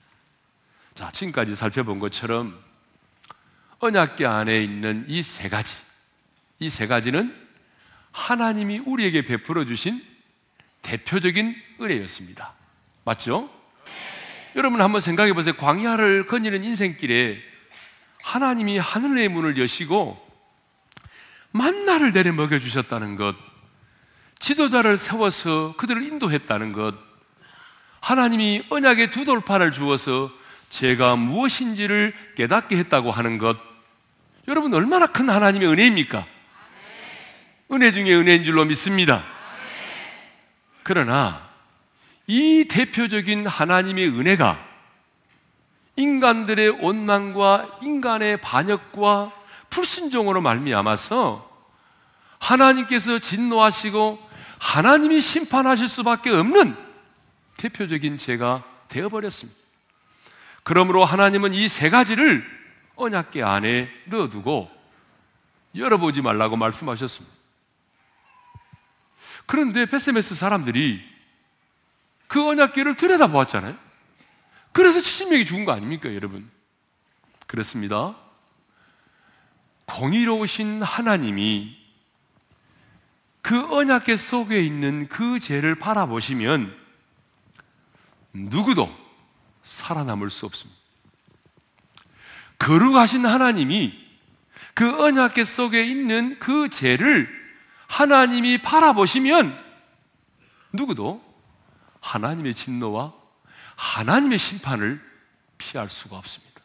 자, 0.95 1.11
지금까지 1.13 1.55
살펴본 1.55 1.99
것처럼 2.01 2.59
언약계 3.79 4.27
안에 4.27 4.63
있는 4.63 5.05
이 5.09 5.23
세 5.23 5.49
가지, 5.49 5.73
이 6.59 6.69
세 6.69 6.87
가지는 6.87 7.35
하나님이 8.13 8.81
우리에게 8.81 9.23
베풀어 9.23 9.65
주신 9.65 10.05
대표적인 10.83 11.55
은혜였습니다. 11.81 12.53
맞죠? 13.05 13.49
여러분 14.57 14.81
한번 14.81 15.01
생각해 15.01 15.33
보세요. 15.33 15.55
광야를 15.55 16.27
거니는 16.27 16.65
인생길에 16.65 17.41
하나님이 18.23 18.79
하늘의 18.79 19.29
문을 19.29 19.59
여시고 19.59 20.31
만나를 21.53 22.13
내려 22.13 22.33
먹여 22.33 22.59
주셨다는 22.59 23.17
것, 23.17 23.35
지도자를 24.39 24.97
세워서 24.97 25.75
그들을 25.77 26.03
인도했다는 26.03 26.73
것, 26.73 26.95
하나님이 28.01 28.65
언약의 28.71 29.11
두 29.11 29.25
돌판을 29.25 29.73
주어서 29.73 30.31
제가 30.71 31.17
무엇인지를 31.17 32.15
깨닫게 32.37 32.77
했다고 32.77 33.11
하는 33.11 33.39
것, 33.39 33.59
여러분 34.49 34.73
얼마나 34.73 35.07
큰 35.07 35.29
하나님의 35.29 35.69
은혜입니까? 35.69 36.25
은혜 37.73 37.93
중에 37.93 38.15
은혜인 38.15 38.45
줄로 38.45 38.65
믿습니다. 38.65 39.25
그러나 40.83 41.49
이 42.27 42.67
대표적인 42.69 43.47
하나님의 43.47 44.09
은혜가 44.09 44.70
인간들의 46.01 46.83
원망과 46.83 47.79
인간의 47.83 48.41
반역과 48.41 49.33
불순종으로 49.69 50.41
말미암아서 50.41 51.49
하나님께서 52.39 53.19
진노하시고 53.19 54.19
하나님이 54.59 55.21
심판하실 55.21 55.89
수밖에 55.89 56.31
없는 56.31 56.77
대표적인 57.59 58.19
죄가 58.19 58.65
되어버렸습니다. 58.89 59.59
그러므로 60.63 61.05
하나님은 61.05 61.55
이 61.55 61.69
세 61.69 61.91
가지를 61.91 62.45
언약계 62.97 63.43
안에 63.43 63.89
넣어두고 64.07 64.71
열어보지 65.75 66.23
말라고 66.23 66.57
말씀하셨습니다. 66.57 67.35
그런데 69.47 69.87
베세메스 69.87 70.35
사람들이 70.35 71.03
그 72.27 72.47
언약계를 72.47 72.97
들여다보았잖아요. 72.97 73.90
그래서 74.73 75.01
70명이 75.01 75.47
죽은 75.47 75.65
거 75.65 75.73
아닙니까, 75.73 76.15
여러분? 76.15 76.51
그렇습니다. 77.47 78.17
공의로우신 79.87 80.83
하나님이 80.83 81.77
그 83.43 83.75
언약계 83.75 84.17
속에 84.17 84.61
있는 84.61 85.09
그 85.09 85.41
죄를 85.41 85.75
바라보시면 85.75 86.77
누구도 88.33 88.95
살아남을 89.65 90.31
수 90.31 90.47
없습니다. 90.47 90.79
거룩하신 92.59 93.27
하나님이 93.27 93.99
그 94.75 95.03
언약계 95.03 95.45
속에 95.45 95.83
있는 95.83 96.39
그 96.39 96.69
죄를 96.69 97.29
하나님이 97.89 98.63
바라보시면 98.63 99.59
누구도 100.73 101.21
하나님의 102.01 102.55
진노와 102.55 103.20
하나님의 103.81 104.39
심판을 104.39 105.01
피할 105.57 105.89
수가 105.89 106.19
없습니다. 106.19 106.61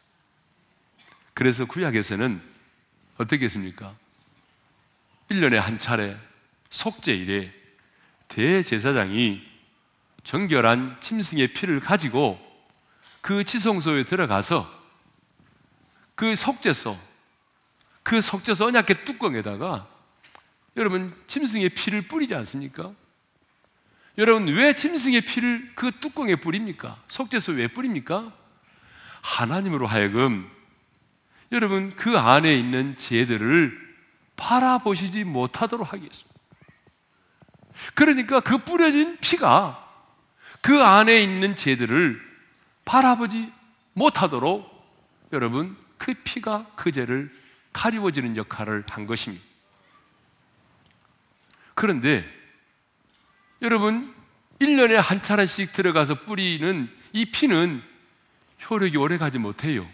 그래서 1.32 1.64
구약에서는 1.64 2.42
어떻게 3.16 3.46
했습니까? 3.46 3.96
1년에 5.30 5.54
한 5.54 5.78
차례 5.78 6.14
속죄일에 6.68 7.52
대제사장이 8.28 9.42
정결한 10.24 10.98
짐승의 11.00 11.54
피를 11.54 11.80
가지고 11.80 12.38
그 13.22 13.44
지성소에 13.44 14.04
들어가서 14.04 14.70
그 16.14 16.36
속죄소, 16.36 16.98
그 18.02 18.20
속죄소 18.20 18.66
언약계 18.66 19.04
뚜껑에다가 19.04 19.88
여러분 20.76 21.18
짐승의 21.28 21.70
피를 21.70 22.02
뿌리지 22.02 22.34
않습니까? 22.34 22.92
여러분 24.18 24.48
왜 24.48 24.74
짐승의 24.74 25.22
피를 25.22 25.72
그 25.74 25.92
뚜껑에 26.00 26.36
뿌립니까? 26.36 26.96
속죄소 27.08 27.52
왜 27.52 27.68
뿌립니까? 27.68 28.32
하나님으로 29.20 29.86
하여금 29.86 30.50
여러분 31.52 31.94
그 31.96 32.16
안에 32.18 32.56
있는 32.56 32.96
죄들을 32.96 33.86
바라보시지 34.36 35.24
못하도록 35.24 35.92
하겠습니다. 35.92 36.36
그러니까 37.94 38.40
그 38.40 38.58
뿌려진 38.58 39.18
피가 39.20 39.82
그 40.62 40.82
안에 40.82 41.22
있는 41.22 41.56
죄들을 41.56 42.20
바라보지 42.84 43.52
못하도록 43.92 44.68
여러분 45.32 45.76
그 45.98 46.14
피가 46.14 46.66
그 46.74 46.92
죄를 46.92 47.30
가리워지는 47.72 48.36
역할을 48.36 48.84
한 48.88 49.06
것입니다. 49.06 49.44
그런데 51.74 52.35
여러분 53.62 54.14
1년에 54.60 54.94
한 54.94 55.22
차례씩 55.22 55.72
들어가서 55.72 56.22
뿌리는 56.22 56.90
이 57.12 57.26
피는 57.26 57.82
효력이 58.68 58.96
오래 58.96 59.18
가지 59.18 59.38
못해요. 59.38 59.88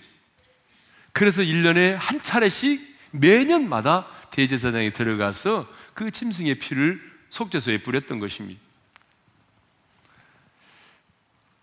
그래서 1.12 1.42
1년에 1.42 1.92
한 1.92 2.22
차례씩 2.22 2.96
매년마다 3.12 4.06
대제사장에 4.30 4.90
들어가서 4.90 5.68
그 5.94 6.10
짐승의 6.10 6.58
피를 6.58 7.00
속죄소에 7.30 7.78
뿌렸던 7.82 8.18
것입니다. 8.18 8.60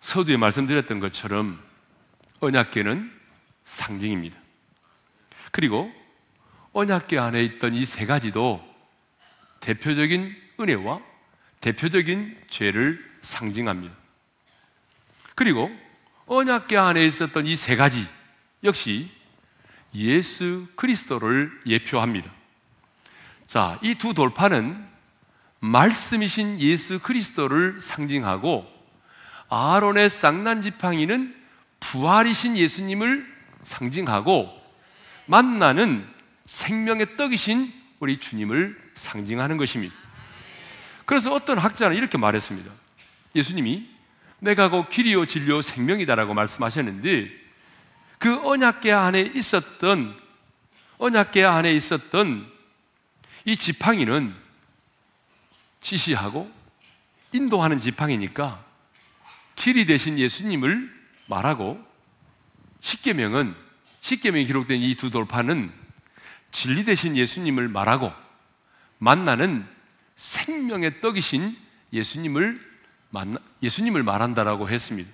서두에 0.01 0.37
말씀드렸던 0.37 0.99
것처럼 0.99 1.61
언약계는 2.39 3.11
상징입니다. 3.65 4.37
그리고 5.51 5.91
언약계 6.73 7.17
안에 7.17 7.43
있던 7.43 7.73
이 7.73 7.85
세 7.85 8.05
가지도 8.05 8.63
대표적인 9.59 10.35
은혜와 10.59 11.01
대표적인 11.61 12.37
죄를 12.49 13.03
상징합니다. 13.21 13.93
그리고 15.35 15.69
언약계 16.25 16.77
안에 16.77 17.05
있었던 17.07 17.45
이 17.45 17.55
세 17.55 17.75
가지 17.75 18.07
역시 18.63 19.09
예수 19.93 20.67
그리스도를 20.75 21.51
예표합니다. 21.65 22.31
자, 23.47 23.79
이 23.81 23.95
두 23.95 24.13
돌파는 24.13 24.87
말씀이신 25.59 26.59
예수 26.61 26.99
그리스도를 26.99 27.81
상징하고 27.81 28.65
아론의 29.49 30.09
쌍난 30.09 30.61
지팡이는 30.61 31.35
부활이신 31.79 32.55
예수님을 32.55 33.25
상징하고 33.63 34.49
만나는 35.25 36.07
생명의 36.45 37.17
떡이신 37.17 37.73
우리 37.99 38.19
주님을 38.19 38.93
상징하는 38.95 39.57
것입니다. 39.57 39.95
그래서 41.09 41.33
어떤 41.33 41.57
학자는 41.57 41.97
이렇게 41.97 42.19
말했습니다. 42.19 42.71
예수님이 43.33 43.89
내가 44.37 44.69
곧 44.69 44.89
길이요 44.89 45.25
진리요 45.25 45.63
생명이다라고 45.63 46.35
말씀하셨는데 46.35 47.31
그 48.19 48.47
언약계 48.47 48.91
안에 48.91 49.31
있었던 49.33 50.15
언약계 50.99 51.43
안에 51.43 51.73
있었던 51.73 52.47
이 53.45 53.57
지팡이는 53.57 54.35
지시하고 55.81 56.51
인도하는 57.31 57.79
지팡이니까 57.79 58.63
길이 59.55 59.87
되신 59.87 60.19
예수님을 60.19 60.93
말하고 61.25 61.83
십계명은 62.81 63.55
십계명이 64.01 64.45
기록된 64.45 64.79
이 64.79 64.93
두 64.93 65.09
돌파는 65.09 65.71
진리 66.51 66.83
되신 66.85 67.17
예수님을 67.17 67.67
말하고 67.67 68.13
만나는 68.99 69.78
생명의 70.19 70.99
떡이신 70.99 71.55
예수님을 71.93 72.59
만나 73.09 73.39
예수님을 73.63 74.03
말한다라고 74.03 74.69
했습니다. 74.69 75.09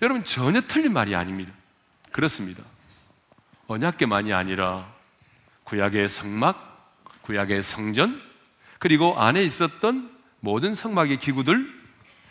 여러분 0.00 0.24
전혀 0.24 0.62
틀린 0.62 0.92
말이 0.92 1.14
아닙니다. 1.14 1.52
그렇습니다. 2.10 2.64
언약계만이 3.66 4.32
아니라 4.32 4.92
구약의 5.64 6.08
성막, 6.08 7.02
구약의 7.22 7.62
성전, 7.62 8.20
그리고 8.78 9.18
안에 9.20 9.42
있었던 9.42 10.10
모든 10.40 10.74
성막의 10.74 11.18
기구들, 11.18 11.70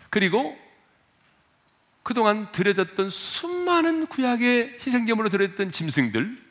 그리고 0.09 0.57
그동안 2.01 2.51
들여졌던 2.51 3.09
수많은 3.09 4.07
구약의 4.07 4.79
희생제물로 4.81 5.29
들여졌던 5.29 5.71
짐승들, 5.71 6.43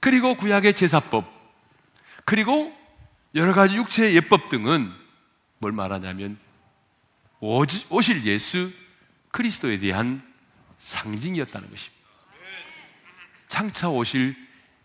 그리고 0.00 0.36
구약의 0.36 0.74
제사법, 0.74 1.24
그리고 2.24 2.83
여러 3.34 3.52
가지 3.52 3.76
육체의 3.76 4.14
예법 4.16 4.48
등은 4.48 4.92
뭘 5.58 5.72
말하냐면 5.72 6.38
오실 7.40 8.24
예수 8.24 8.72
그리스도에 9.32 9.78
대한 9.78 10.22
상징이었다는 10.78 11.68
것입니다. 11.68 11.94
장차 13.48 13.88
오실 13.88 14.36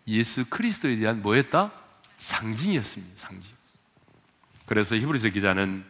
예수 0.07 0.45
그리스도에 0.49 0.97
대한 0.97 1.21
뭐였다? 1.21 1.71
상징이었습니다. 2.17 3.13
상징. 3.17 3.51
그래서 4.65 4.95
히브리서 4.95 5.29
기자는 5.29 5.85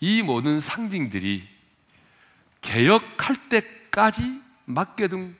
이 0.00 0.22
모든 0.22 0.58
상징들이 0.60 1.48
개혁할 2.60 3.48
때까지 3.48 4.40
맡겨둔 4.64 5.36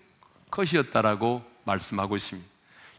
것이었다라고 0.50 1.44
말씀하고 1.64 2.14
있습니다. 2.14 2.48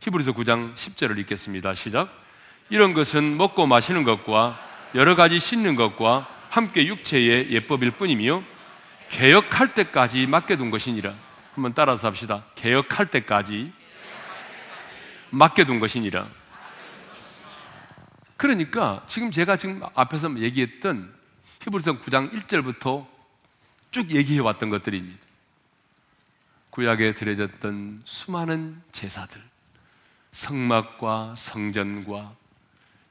히브리서 0.02 0.34
9장 0.34 0.76
10절을 0.76 1.18
읽겠습니다. 1.20 1.74
시작. 1.74 2.27
이런 2.70 2.94
것은 2.94 3.38
먹고 3.38 3.66
마시는 3.66 4.04
것과 4.04 4.60
여러 4.96 5.16
가지 5.16 5.40
씻는 5.40 5.76
것과 5.76 6.28
함께 6.50 6.86
육체의 6.86 7.52
예법일 7.52 7.92
뿐이며 7.92 8.44
개혁할 9.10 9.74
때까지 9.74 10.28
맡겨둔 10.28 10.70
것이니라. 10.70 11.14
한번 11.56 11.74
따라서 11.74 12.08
합시다. 12.08 12.44
개혁할 12.56 13.08
때까지 13.08 13.72
맡겨둔 15.30 15.80
것이니라. 15.80 16.28
그러니까 18.36 19.04
지금 19.08 19.32
제가 19.32 19.58
지금 19.58 19.82
앞에서 19.96 20.38
얘기했던 20.38 21.14
히브리서 21.64 21.94
9장 21.94 22.32
1절부터 22.34 23.08
쭉 23.92 24.12
얘기해 24.12 24.40
왔던 24.40 24.70
것들입니다. 24.70 25.18
구약에 26.70 27.14
드려졌던 27.14 28.04
수많은 28.06 28.82
제사들, 28.92 29.42
성막과 30.32 31.34
성전과 31.36 32.36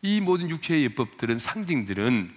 이 0.03 0.21
모든 0.21 0.51
육체의 0.51 0.85
예법들은 0.85 1.39
상징들은 1.39 2.35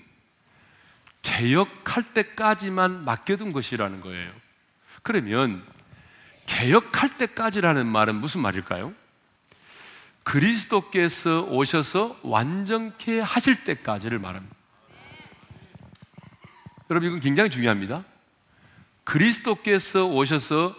개혁할 1.21 2.13
때까지만 2.13 3.05
맡겨둔 3.05 3.51
것이라는 3.51 4.01
거예요. 4.01 4.31
그러면 5.03 5.63
개혁할 6.45 7.17
때까지라는 7.17 7.87
말은 7.87 8.15
무슨 8.15 8.41
말일까요? 8.41 8.93
그리스도께서 10.23 11.43
오셔서 11.43 12.19
완전케 12.23 13.19
하실 13.19 13.63
때까지를 13.63 14.19
말합니다. 14.19 14.55
여러분, 16.89 17.09
이건 17.09 17.19
굉장히 17.19 17.49
중요합니다. 17.49 18.03
그리스도께서 19.03 20.05
오셔서 20.05 20.75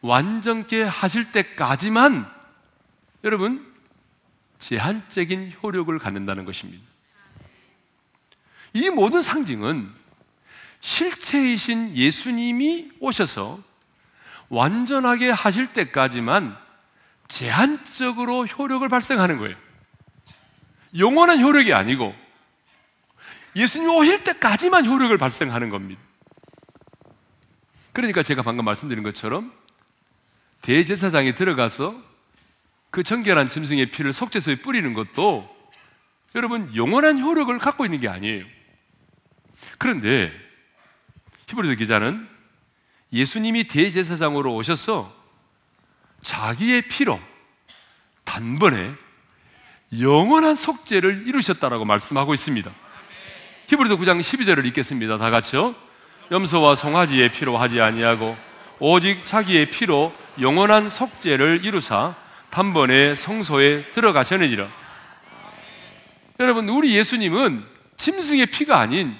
완전케 0.00 0.82
하실 0.82 1.32
때까지만 1.32 2.30
여러분, 3.24 3.73
제한적인 4.64 5.56
효력을 5.62 5.96
갖는다는 5.98 6.46
것입니다. 6.46 6.82
이 8.72 8.88
모든 8.88 9.20
상징은 9.20 9.92
실체이신 10.80 11.94
예수님이 11.94 12.90
오셔서 12.98 13.62
완전하게 14.48 15.30
하실 15.30 15.74
때까지만 15.74 16.56
제한적으로 17.28 18.46
효력을 18.46 18.88
발생하는 18.88 19.36
거예요. 19.36 19.56
영원한 20.96 21.40
효력이 21.42 21.74
아니고 21.74 22.14
예수님 23.56 23.90
오실 23.90 24.24
때까지만 24.24 24.86
효력을 24.86 25.16
발생하는 25.18 25.68
겁니다. 25.68 26.02
그러니까 27.92 28.22
제가 28.22 28.40
방금 28.40 28.64
말씀드린 28.64 29.04
것처럼 29.04 29.52
대제사장이 30.62 31.34
들어가서 31.34 32.13
그 32.94 33.02
정결한 33.02 33.48
짐승의 33.48 33.86
피를 33.86 34.12
속죄소에 34.12 34.60
뿌리는 34.60 34.94
것도 34.94 35.52
여러분 36.36 36.70
영원한 36.76 37.18
효력을 37.18 37.58
갖고 37.58 37.84
있는 37.84 37.98
게 37.98 38.06
아니에요. 38.06 38.44
그런데 39.78 40.32
히브리서 41.48 41.74
기자는 41.74 42.28
예수님이 43.12 43.64
대제사장으로 43.64 44.54
오셔서 44.54 45.12
자기의 46.22 46.82
피로 46.82 47.18
단번에 48.22 48.94
영원한 49.98 50.54
속죄를 50.54 51.26
이루셨다라고 51.26 51.84
말씀하고 51.84 52.32
있습니다. 52.32 52.70
히브리서 53.66 53.96
9장 53.96 54.20
12절을 54.20 54.66
읽겠습니다. 54.66 55.18
다 55.18 55.30
같이요. 55.30 55.74
염소와 56.30 56.76
송아지의 56.76 57.32
피로 57.32 57.58
하지 57.58 57.80
아니하고 57.80 58.36
오직 58.78 59.26
자기의 59.26 59.70
피로 59.70 60.14
영원한 60.38 60.88
속죄를 60.88 61.64
이루사 61.64 62.22
단번에 62.54 63.16
성소에 63.16 63.90
들어가셨느니라. 63.90 64.68
여러분, 66.38 66.68
우리 66.68 66.94
예수님은 66.96 67.64
짐승의 67.96 68.46
피가 68.46 68.78
아닌 68.78 69.16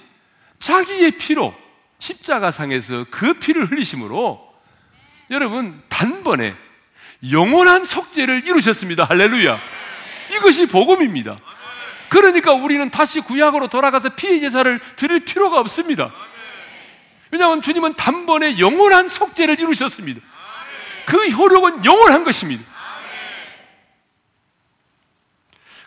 자기의 0.61 1.19
피로 1.19 1.53
십자가상에서 1.99 3.07
그 3.11 3.35
피를 3.35 3.69
흘리심으로 3.73 4.55
여러분 5.31 5.83
단번에 5.89 6.55
영원한 7.29 7.85
속죄를 7.85 8.47
이루셨습니다. 8.47 9.07
할렐루야. 9.09 9.59
이것이 10.37 10.67
복음입니다. 10.67 11.37
그러니까 12.11 12.53
우리는 12.53 12.89
다시 12.91 13.19
구약으로 13.19 13.67
돌아가서 13.67 14.11
피의 14.11 14.43
제사를 14.43 14.81
드릴 14.95 15.25
필요가 15.25 15.59
없습니다. 15.59 16.13
왜냐하면 17.33 17.63
주님은 17.63 17.95
단번에 17.95 18.61
영원한 18.61 19.09
속죄를 19.09 19.59
이루셨습니다. 19.59 20.21
그 21.05 21.29
효력은 21.31 21.85
영원한 21.85 22.23
것입니다. 22.23 22.74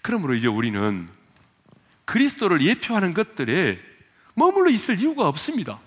그러므로 0.07 0.35
이제 0.35 0.47
우리는 0.47 1.05
그리스도를 2.05 2.61
예표하는 2.61 3.13
것들에 3.13 3.77
머물러 4.35 4.69
있을 4.69 4.97
이유가 5.01 5.27
없습니다. 5.27 5.81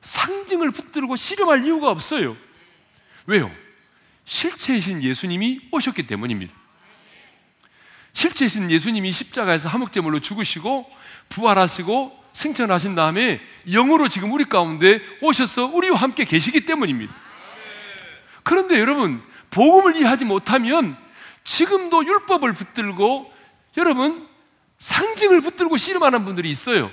상징을 0.00 0.70
붙들고 0.70 1.16
씨름할 1.16 1.66
이유가 1.66 1.90
없어요. 1.90 2.34
왜요? 3.26 3.54
실체이신 4.24 5.02
예수님이 5.02 5.68
오셨기 5.70 6.06
때문입니다. 6.06 6.50
실체이신 8.14 8.70
예수님이 8.70 9.12
십자가에서 9.12 9.68
화목제물로 9.68 10.20
죽으시고 10.20 10.90
부활하시고 11.28 12.24
생천하신 12.32 12.94
다음에 12.94 13.42
영으로 13.66 14.08
지금 14.08 14.32
우리 14.32 14.46
가운데 14.46 15.02
오셔서 15.20 15.66
우리와 15.66 15.98
함께 15.98 16.24
계시기 16.24 16.64
때문입니다. 16.64 17.14
그런데 18.44 18.80
여러분, 18.80 19.22
복음을 19.50 19.96
이해하지 19.96 20.24
못하면 20.24 20.96
지금도 21.50 22.06
율법을 22.06 22.52
붙들고 22.52 23.32
여러분 23.76 24.28
상징을 24.78 25.40
붙들고 25.40 25.78
씨름하는 25.78 26.24
분들이 26.24 26.48
있어요. 26.48 26.92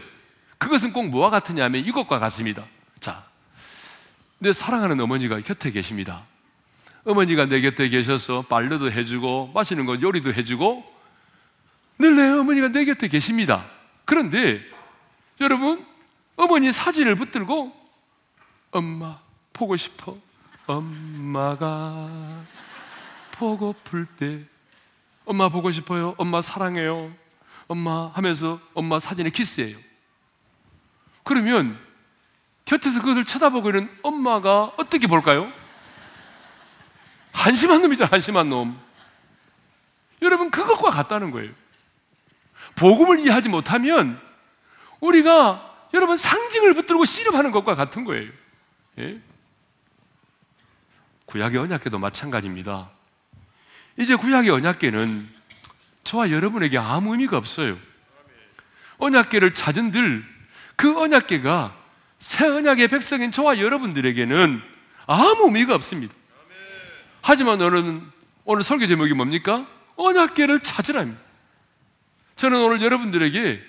그것은 0.57 0.93
꼭 0.93 1.09
뭐와 1.09 1.29
같으냐면 1.29 1.85
이것과 1.85 2.17
같습니다. 2.17 2.65
자, 2.99 3.23
내 4.39 4.51
사랑하는 4.51 4.99
어머니가 4.99 5.41
곁에 5.41 5.69
계십니다. 5.69 6.25
어머니가 7.05 7.45
내 7.45 7.61
곁에 7.61 7.87
계셔서 7.87 8.45
빨래도 8.49 8.91
해주고 8.91 9.51
마시는 9.53 9.85
거 9.85 10.01
요리도 10.01 10.33
해주고 10.33 10.97
늘 11.99 12.15
내 12.15 12.27
어머니가 12.31 12.69
내 12.69 12.83
곁에 12.85 13.07
계십니다. 13.09 13.67
그런데 14.05 14.61
여러분 15.39 15.85
어머니 16.35 16.71
사진을 16.71 17.13
붙들고 17.15 17.75
엄마 18.71 19.19
보고 19.53 19.77
싶어 19.77 20.17
엄마가 20.65 22.09
보고플 23.37 24.05
때 24.17 24.43
엄마 25.25 25.49
보고 25.49 25.71
싶어요 25.71 26.15
엄마 26.17 26.41
사랑해요 26.41 27.13
엄마 27.67 28.07
하면서 28.07 28.59
엄마 28.73 28.99
사진에 28.99 29.29
키스해요 29.29 29.77
그러면 31.23 31.77
곁에서 32.67 32.99
그것을 33.01 33.25
쳐다보고 33.25 33.69
있는 33.69 33.89
엄마가 34.03 34.73
어떻게 34.77 35.07
볼까요? 35.07 35.51
한심한 37.31 37.81
놈이죠, 37.81 38.05
한심한 38.05 38.49
놈. 38.49 38.77
여러분, 40.21 40.51
그것과 40.51 40.89
같다는 40.89 41.31
거예요. 41.31 41.51
복음을 42.75 43.19
이해하지 43.19 43.47
못하면 43.49 44.19
우리가 44.99 45.87
여러분 45.93 46.17
상징을 46.17 46.73
붙들고 46.73 47.05
씨름하는 47.05 47.51
것과 47.51 47.75
같은 47.75 48.03
거예요. 48.03 48.31
예? 48.99 49.21
구약의 51.25 51.59
언약계도 51.59 51.99
마찬가지입니다. 51.99 52.89
이제 53.97 54.15
구약의 54.15 54.51
언약계는 54.51 55.27
저와 56.03 56.31
여러분에게 56.31 56.77
아무 56.77 57.11
의미가 57.11 57.37
없어요. 57.37 57.77
언약계를 58.97 59.53
찾은들 59.53 60.23
그 60.75 60.99
언약계가 60.99 61.75
새 62.19 62.47
언약의 62.47 62.87
백성인 62.87 63.31
저와 63.31 63.59
여러분들에게는 63.59 64.61
아무 65.07 65.45
의미가 65.45 65.75
없습니다. 65.75 66.13
하지만 67.21 67.61
오늘, 67.61 68.01
오늘 68.45 68.63
설교 68.63 68.87
제목이 68.87 69.13
뭡니까? 69.13 69.67
언약계를 69.95 70.61
찾으라입니다. 70.61 71.19
저는 72.35 72.59
오늘 72.59 72.81
여러분들에게 72.81 73.61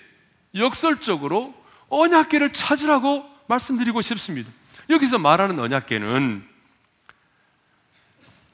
역설적으로 0.54 1.54
언약계를 1.88 2.52
찾으라고 2.52 3.24
말씀드리고 3.48 4.02
싶습니다. 4.02 4.50
여기서 4.90 5.18
말하는 5.18 5.58
언약계는 5.58 6.47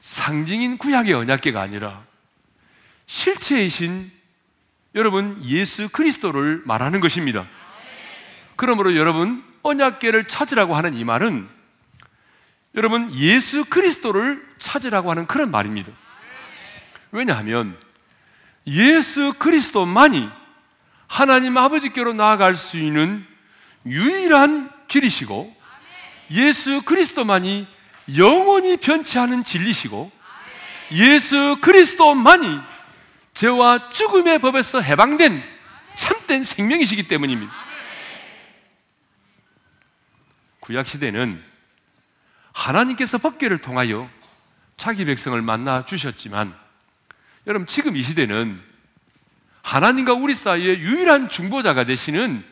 상징인 0.05 0.77
구약의 0.77 1.15
언약계가 1.15 1.61
아니라 1.61 2.05
실체이신 3.07 4.13
여러분 4.95 5.43
예수 5.45 5.89
그리스도를 5.89 6.63
말하는 6.67 7.01
것입니다. 7.01 7.47
그러므로 8.55 8.97
여러분 8.97 9.43
언약계를 9.63 10.29
찾으라고 10.29 10.77
하는 10.77 10.95
이 10.95 11.05
말은 11.05 11.49
여러분 12.75 13.13
예수 13.15 13.65
그리스도를 13.65 14.47
찾으라고 14.59 15.11
하는 15.11 15.27
그런 15.27 15.51
말입니다. 15.51 15.91
왜냐하면 17.11 17.77
예수 18.67 19.33
그리스도만이 19.39 20.29
하나님 21.07 21.57
아버지께로 21.57 22.13
나아갈 22.13 22.57
수 22.57 22.79
있는 22.79 23.27
유일한 23.87 24.71
길이시고 24.89 25.55
예수 26.31 26.83
그리스도만이 26.83 27.74
영원히 28.17 28.77
변치 28.77 29.19
않은 29.19 29.45
진리시고 29.45 30.11
예수 30.93 31.59
그리스도만이 31.61 32.61
죄와 33.33 33.91
죽음의 33.91 34.39
법에서 34.41 34.81
해방된 34.81 35.43
참된 35.97 36.45
생명이시기 36.45 37.09
때문입니다. 37.09 37.53
구약 40.61 40.87
시대는 40.87 41.43
하나님께서 42.53 43.19
법계를 43.19 43.59
통하여 43.59 44.09
자기 44.77 45.05
백성을 45.05 45.41
만나 45.43 45.85
주셨지만 45.85 46.55
여러분 47.47 47.67
지금 47.67 47.97
이 47.97 48.03
시대는 48.03 48.61
하나님과 49.63 50.15
우리 50.15 50.35
사이에 50.35 50.79
유일한 50.79 51.29
중보자가 51.29 51.85
되시는 51.85 52.45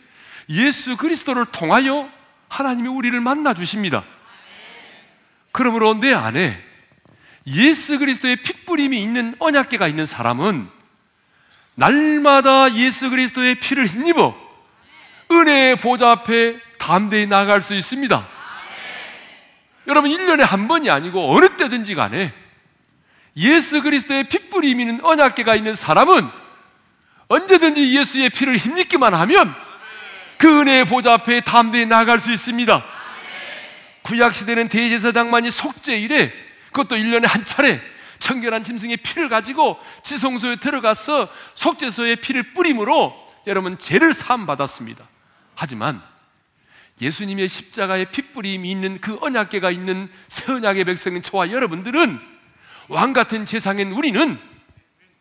예수 0.49 0.97
그리스도를 0.97 1.47
통하여 1.47 2.11
하나님이 2.49 2.89
우리를 2.89 3.19
만나 3.21 3.55
주십니다. 3.55 4.05
그러므로 5.53 5.95
내 5.95 6.13
안에 6.13 6.59
예수 7.47 7.99
그리스도의 7.99 8.37
핏부림이 8.37 9.01
있는 9.01 9.35
언약계가 9.39 9.87
있는 9.89 10.07
사람은 10.07 10.69
날마다 11.75 12.75
예수 12.75 13.11
그리스도의 13.11 13.57
피를 13.57 13.87
힘입어 13.87 14.35
은혜의 15.31 15.77
보좌 15.77 16.11
앞에 16.11 16.59
담대히 16.79 17.27
나갈 17.27 17.61
수 17.61 17.75
있습니다. 17.75 18.29
여러분 19.87 20.11
1년에 20.11 20.41
한 20.41 20.69
번이 20.69 20.91
아니고 20.91 21.35
어느 21.35 21.57
때든지 21.57 21.95
간에 21.95 22.33
예수 23.37 23.83
그리스도의 23.83 24.25
핏불이 24.25 24.71
있는 24.71 25.01
언약계가 25.03 25.55
있는 25.55 25.75
사람은 25.75 26.29
언제든지 27.29 27.99
예수의 27.99 28.31
피를 28.31 28.57
힘입기만 28.57 29.15
하면 29.15 29.55
그 30.37 30.61
은혜의 30.61 30.85
보좌 30.85 31.15
앞에 31.15 31.41
담대히 31.41 31.87
나갈 31.87 32.19
수 32.19 32.31
있습니다. 32.31 32.85
구약 34.03 34.35
시대는 34.35 34.69
대제사장만이 34.69 35.51
속죄일에 35.51 36.33
그것도 36.73 36.97
1년에 36.97 37.27
한 37.27 37.45
차례 37.45 37.81
청결한 38.19 38.63
짐승의 38.63 38.99
피를 38.99 39.29
가지고 39.29 39.79
지성소에 40.05 40.57
들어가서 40.57 41.29
속죄소의 41.55 42.17
피를 42.17 42.55
뿌림으로 42.55 43.15
여러분 43.47 43.79
죄를 43.79 44.15
사함 44.15 44.47
받았습니다. 44.47 45.09
하지만 45.55 46.03
예수님의 47.01 47.49
십자가의 47.49 48.11
핏뿌림이 48.13 48.71
있는 48.71 49.01
그 49.01 49.19
언약계가 49.21 49.71
있는 49.71 50.09
새 50.29 50.53
언약의 50.53 50.85
백성인 50.85 51.23
저와 51.23 51.51
여러분들은 51.51 52.21
왕 52.89 53.13
같은 53.13 53.45
세상엔 53.45 53.93
우리는 53.93 54.39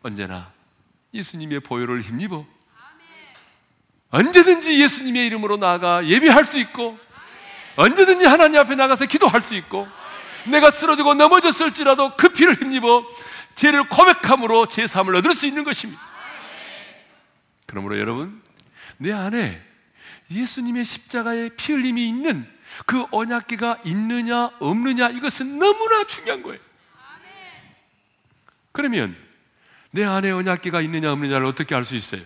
언제나 0.02 0.52
예수님의 1.12 1.60
보혈을 1.60 2.02
힘입어 2.02 2.46
언제든지 4.10 4.80
예수님의 4.80 5.26
이름으로 5.26 5.56
나아가 5.56 6.06
예배할 6.06 6.44
수 6.44 6.58
있고 6.58 6.98
언제든지 7.76 8.24
하나님 8.26 8.58
앞에 8.60 8.74
나가서 8.74 9.06
기도할 9.06 9.40
수 9.40 9.54
있고 9.54 9.88
내가 10.46 10.70
쓰러지고 10.70 11.14
넘어졌을지라도 11.14 12.16
그 12.16 12.28
피를 12.30 12.54
힘입어 12.54 13.04
죄를 13.54 13.88
고백함으로 13.88 14.66
제사함을 14.66 15.16
얻을 15.16 15.34
수 15.34 15.46
있는 15.46 15.64
것입니다. 15.64 16.00
그러므로 17.66 17.98
여러분 17.98 18.42
내 18.98 19.12
안에 19.12 19.62
예수님의 20.30 20.84
십자가의 20.84 21.50
피 21.56 21.72
흘림이 21.72 22.06
있는 22.08 22.46
그 22.86 23.04
언약계가 23.10 23.80
있느냐 23.84 24.50
없느냐 24.60 25.10
이것은 25.10 25.58
너무나 25.58 26.04
중요한 26.06 26.42
거예요. 26.42 26.60
그러면 28.72 29.16
내 29.90 30.04
안에 30.04 30.30
언약계가 30.30 30.80
있느냐 30.82 31.12
없느냐를 31.12 31.46
어떻게 31.46 31.74
알 31.74 31.84
수 31.84 31.94
있어요? 31.94 32.22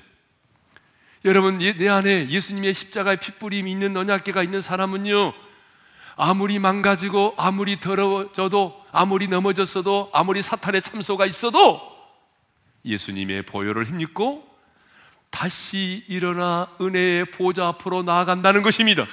여러분 1.27 1.59
내 1.59 1.89
안에 1.89 2.29
예수님의 2.31 2.73
십자가의 2.73 3.19
핏뿌림이 3.19 3.69
있는 3.69 3.97
언약계가 3.97 4.45
있는 4.45 4.61
사람은요 4.61 5.33
아무리 6.15 6.61
망가지고 6.61 7.35
아무리 7.37 7.81
더러워져도 7.81 8.87
아무리 8.93 9.27
넘어졌어도 9.27 10.11
아무리 10.15 10.41
사탄의 10.41 10.83
참소가 10.83 11.27
있어도 11.27 11.81
예수님의 12.85 13.43
보혈을 13.43 13.87
힘입고 13.87 14.47
다시 15.31 16.05
일어나 16.07 16.69
은혜의 16.81 17.33
보좌 17.33 17.67
앞으로 17.67 18.05
나아간다는 18.05 18.63
것입니다. 18.63 19.05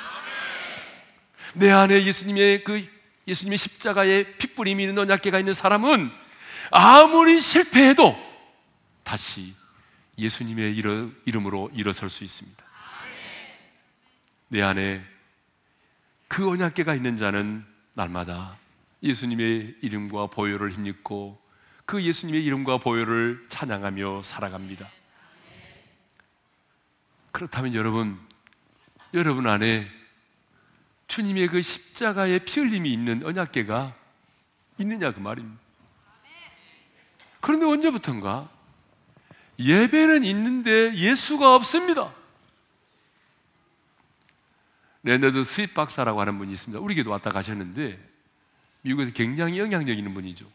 내 1.55 1.72
안에 1.72 2.05
예수님의 2.05 2.64
그 2.64 2.88
예수님의 3.28 3.57
십자가의 3.57 4.38
핏부림이 4.38 4.84
있는 4.84 4.99
언약계가 4.99 5.39
있는 5.39 5.55
사람은 5.55 6.11
아무리 6.70 7.41
실패해도 7.41 8.16
다시 9.03 9.55
예수님의 10.18 10.76
이름으로 11.26 11.72
일어설 11.74 12.09
수 12.09 12.24
있습니다. 12.24 12.64
내 14.49 14.61
안에 14.61 15.03
그 16.28 16.49
언약계가 16.49 16.95
있는 16.95 17.18
자는 17.18 17.66
날마다 17.93 18.57
예수님의 19.01 19.78
이름과 19.82 20.28
보혈을 20.28 20.72
힘입고 20.72 21.41
그 21.86 22.01
예수님의 22.01 22.43
이름과 22.45 22.78
보혈을 22.78 23.47
찬양하며 23.49 24.24
살아갑니다. 24.24 24.89
그렇다면 27.32 27.74
여러분, 27.74 28.20
여러분 29.14 29.47
안에 29.47 29.89
주님의 31.07 31.47
그 31.47 31.61
십자가의 31.61 32.45
피 32.45 32.59
흘림이 32.59 32.91
있는 32.91 33.26
언약계가 33.26 33.95
있느냐 34.80 35.11
그 35.11 35.20
말입니다. 35.20 35.61
그런데 37.41 37.66
언제부턴가 37.66 38.49
예배는 39.64 40.24
있는데 40.26 40.95
예수가 40.95 41.55
없습니다. 41.55 42.14
레너드 45.03 45.43
스윗 45.43 45.74
박사라고 45.74 46.22
하는 46.22 46.38
분이 46.38 46.53
있습니다. 46.53 46.80
우리 46.80 46.95
교회도 46.95 47.12
왔다 47.11 47.32
가셨는데 47.32 47.99
미국에서 48.82 49.11
굉장히 49.14 49.59
영향력 49.59 49.97
있는 49.97 50.14
분이죠. 50.14 50.49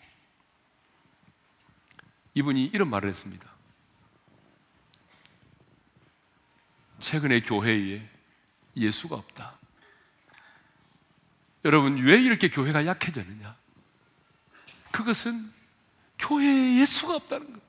이분이 2.34 2.66
이런 2.66 2.88
말을 2.88 3.08
했습니다. 3.08 3.48
최근에 7.00 7.40
교회에 7.40 8.08
예수가 8.76 9.16
없다. 9.16 9.58
여러분, 11.64 11.96
왜 11.98 12.20
이렇게 12.20 12.48
교회가 12.48 12.86
약해졌느냐? 12.86 13.56
그것은 14.90 15.52
교회에 16.18 16.80
예수가 16.80 17.16
없다는 17.16 17.52
것. 17.52 17.67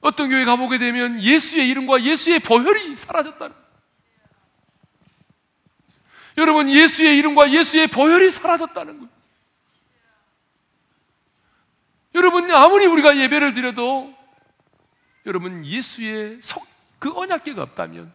어떤 0.00 0.28
교회 0.30 0.44
가보게 0.44 0.78
되면 0.78 1.20
예수의 1.20 1.68
이름과 1.68 2.02
예수의 2.02 2.40
보혈이 2.40 2.96
사라졌다는 2.96 3.54
것. 3.54 3.60
여러분, 6.38 6.68
예수의 6.70 7.18
이름과 7.18 7.52
예수의 7.52 7.88
보혈이 7.88 8.30
사라졌다는 8.30 8.98
거예요. 8.98 9.10
여러분, 12.14 12.50
아무리 12.50 12.86
우리가 12.86 13.16
예배를 13.16 13.52
드려도 13.52 14.14
여러분, 15.26 15.64
예수의 15.64 16.40
속, 16.42 16.66
그 16.98 17.12
언약계가 17.14 17.62
없다면 17.62 18.12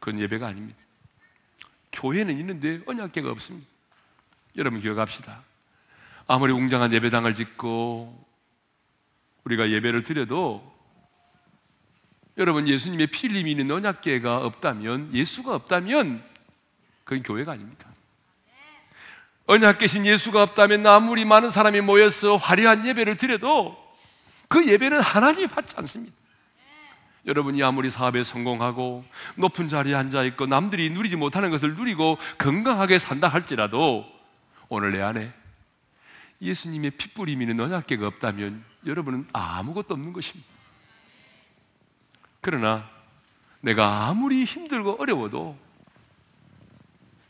그건 0.00 0.18
예배가 0.18 0.46
아닙니다. 0.46 0.80
교회는 1.92 2.38
있는데 2.38 2.80
언약계가 2.86 3.30
없습니다. 3.30 3.68
여러분 4.56 4.80
기억합시다. 4.80 5.42
아무리 6.26 6.52
웅장한 6.52 6.92
예배당을 6.92 7.34
짓고 7.34 8.29
우리가 9.50 9.70
예배를 9.70 10.02
드려도 10.02 10.70
여러분 12.38 12.68
예수님의 12.68 13.08
필름이 13.08 13.50
있는 13.50 13.70
언약계가 13.70 14.38
없다면 14.46 15.12
예수가 15.12 15.54
없다면 15.54 16.22
그건 17.04 17.22
교회가 17.22 17.52
아닙니다. 17.52 17.88
언약계신 19.46 20.06
예수가 20.06 20.42
없다면 20.42 20.86
아무리 20.86 21.24
많은 21.24 21.50
사람이 21.50 21.80
모여서 21.80 22.36
화려한 22.36 22.86
예배를 22.86 23.16
드려도 23.16 23.76
그 24.48 24.66
예배는 24.66 25.00
하나님이 25.00 25.48
받지 25.48 25.74
않습니다. 25.76 26.14
여러분이 27.26 27.62
아무리 27.62 27.90
사업에 27.90 28.22
성공하고 28.22 29.04
높은 29.36 29.68
자리에 29.68 29.94
앉아 29.94 30.22
있고 30.24 30.46
남들이 30.46 30.88
누리지 30.90 31.16
못하는 31.16 31.50
것을 31.50 31.74
누리고 31.74 32.16
건강하게 32.38 32.98
산다 32.98 33.28
할지라도 33.28 34.06
오늘 34.68 34.92
내 34.92 35.02
안에 35.02 35.32
예수님의 36.40 36.92
핏불이 36.92 37.32
있는 37.32 37.60
언약계가 37.60 38.06
없다면 38.06 38.69
여러분은 38.86 39.28
아무것도 39.32 39.94
없는 39.94 40.12
것입니다. 40.12 40.48
그러나 42.40 42.88
내가 43.60 44.08
아무리 44.08 44.44
힘들고 44.44 44.96
어려워도 45.00 45.58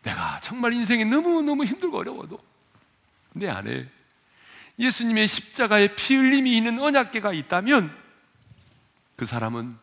내가 0.03 0.41
정말 0.43 0.73
인생이 0.73 1.05
너무너무 1.05 1.65
힘들고 1.65 1.99
어려워도 1.99 2.39
내 3.33 3.49
안에 3.49 3.89
예수님의 4.79 5.29
십자가의 5.29 5.95
피 5.95 6.17
흘림이 6.17 6.57
있는 6.57 6.79
언약계가 6.79 7.33
있다면 7.33 7.95
그 9.17 9.27
사람은 9.27 9.77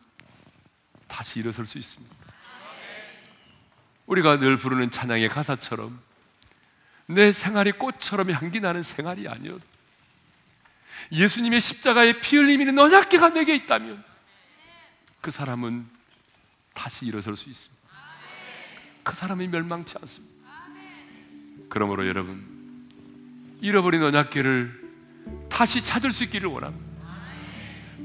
다시 1.06 1.38
일어설 1.38 1.66
수 1.66 1.78
있습니다. 1.78 2.16
우리가 4.06 4.38
늘 4.38 4.56
부르는 4.56 4.90
찬양의 4.90 5.28
가사처럼 5.28 6.00
내 7.06 7.30
생활이 7.30 7.72
꽃처럼 7.72 8.32
향기 8.32 8.60
나는 8.60 8.82
생활이 8.82 9.28
아니어도 9.28 9.60
예수님의 11.12 11.60
십자가의 11.60 12.20
피 12.20 12.36
흘림이 12.36 12.78
언약계가 12.78 13.30
내게 13.30 13.54
있다면 13.54 14.02
그 15.20 15.30
사람은 15.30 15.86
다시 16.74 17.06
일어설 17.06 17.36
수 17.36 17.48
있습니다. 17.48 17.78
그 19.02 19.16
사람이 19.16 19.48
멸망치 19.48 19.94
않습니다. 20.00 20.34
그러므로 21.68 22.06
여러분, 22.06 22.44
잃어버린 23.60 24.02
언약계를 24.02 24.88
다시 25.48 25.84
찾을 25.84 26.12
수 26.12 26.24
있기를 26.24 26.48
원합니다. 26.48 26.88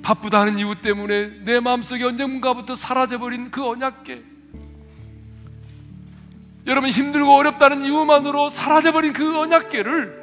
바쁘다 0.01 0.41
하는 0.41 0.57
이유 0.57 0.75
때문에 0.81 1.43
내 1.43 1.59
마음속에 1.59 2.03
언젠가부터 2.03 2.75
사라져버린 2.75 3.51
그 3.51 3.65
언약계. 3.65 4.23
여러분 6.65 6.89
힘들고 6.89 7.35
어렵다는 7.35 7.81
이유만으로 7.81 8.49
사라져버린 8.49 9.13
그 9.13 9.37
언약계를 9.37 10.22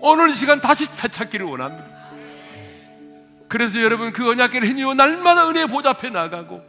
오늘 0.00 0.30
이 0.30 0.34
시간 0.34 0.60
다시 0.60 0.86
찾기를 0.92 1.46
원합니다. 1.46 1.98
그래서 3.48 3.80
여러분 3.80 4.12
그 4.12 4.28
언약계를 4.30 4.68
힘입어 4.68 4.94
날마다 4.94 5.48
은혜의 5.48 5.68
보좌 5.68 5.90
앞에 5.90 6.10
나가고 6.10 6.62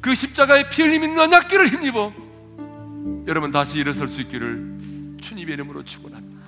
그 0.00 0.14
십자가의 0.14 0.70
피 0.70 0.82
흘림 0.82 1.04
있는 1.04 1.18
언약계를 1.18 1.68
힘입어 1.68 2.12
여러분 3.26 3.50
다시 3.50 3.78
일어설 3.78 4.08
수 4.08 4.20
있기를 4.22 5.18
주님의 5.20 5.54
이름으로 5.54 5.84
축원합니다. 5.84 6.40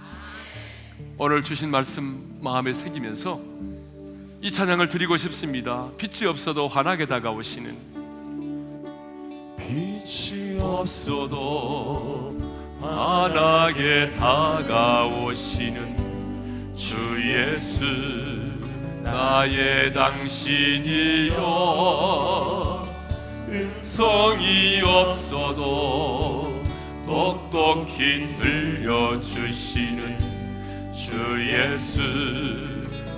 오늘 1.18 1.44
주신 1.44 1.70
말씀 1.70 2.38
마음에 2.40 2.72
새기면서 2.72 3.40
이 4.40 4.50
찬양을 4.50 4.88
드리고 4.88 5.16
싶습니다. 5.16 5.88
빛이 5.96 6.28
없어도 6.28 6.68
환하게 6.68 7.06
다가오시는 7.06 7.92
빛이 9.58 10.58
없어도 10.60 12.31
환하게 12.82 14.12
다가오시는 14.14 15.92
주 16.74 16.96
예수 17.24 17.84
나의 19.02 19.92
당신이여. 19.92 21.38
음성이 23.48 24.80
없어도 24.82 26.60
똑똑히 27.06 28.34
들려주시는 28.36 30.18
주 30.92 31.12
예수 31.48 32.02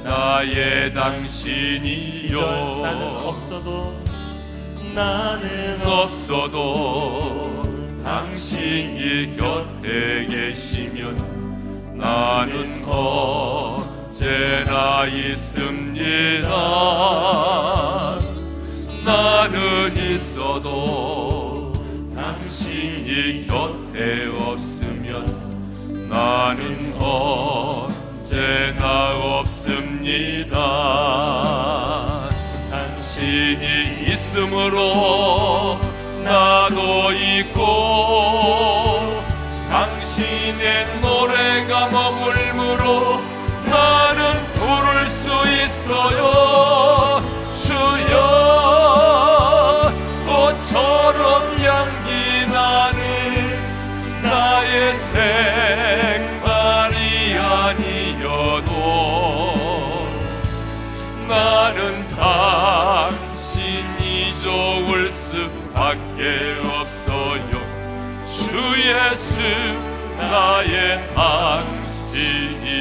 나의 0.02 0.92
당신이여. 0.92 2.80
나는 2.82 3.16
없어도 3.16 3.94
나는 4.94 5.80
없어도 5.86 7.73
당신이 8.04 9.34
곁에 9.34 10.26
계시면 10.26 11.96
나는 11.96 12.84
언제나 12.86 14.26
있습니다. 15.06 16.46
나는 19.06 19.96
있어도 19.96 21.72
당신이 22.14 23.46
곁에 23.46 24.28
없으면 24.38 26.08
나는 26.10 26.94
언제나 27.00 28.28
없습니다. 29.38 30.58
당신이 32.70 34.12
있으므로 34.12 35.43
나도 36.24 37.12
있고 37.12 38.43
당신이요 71.14 72.74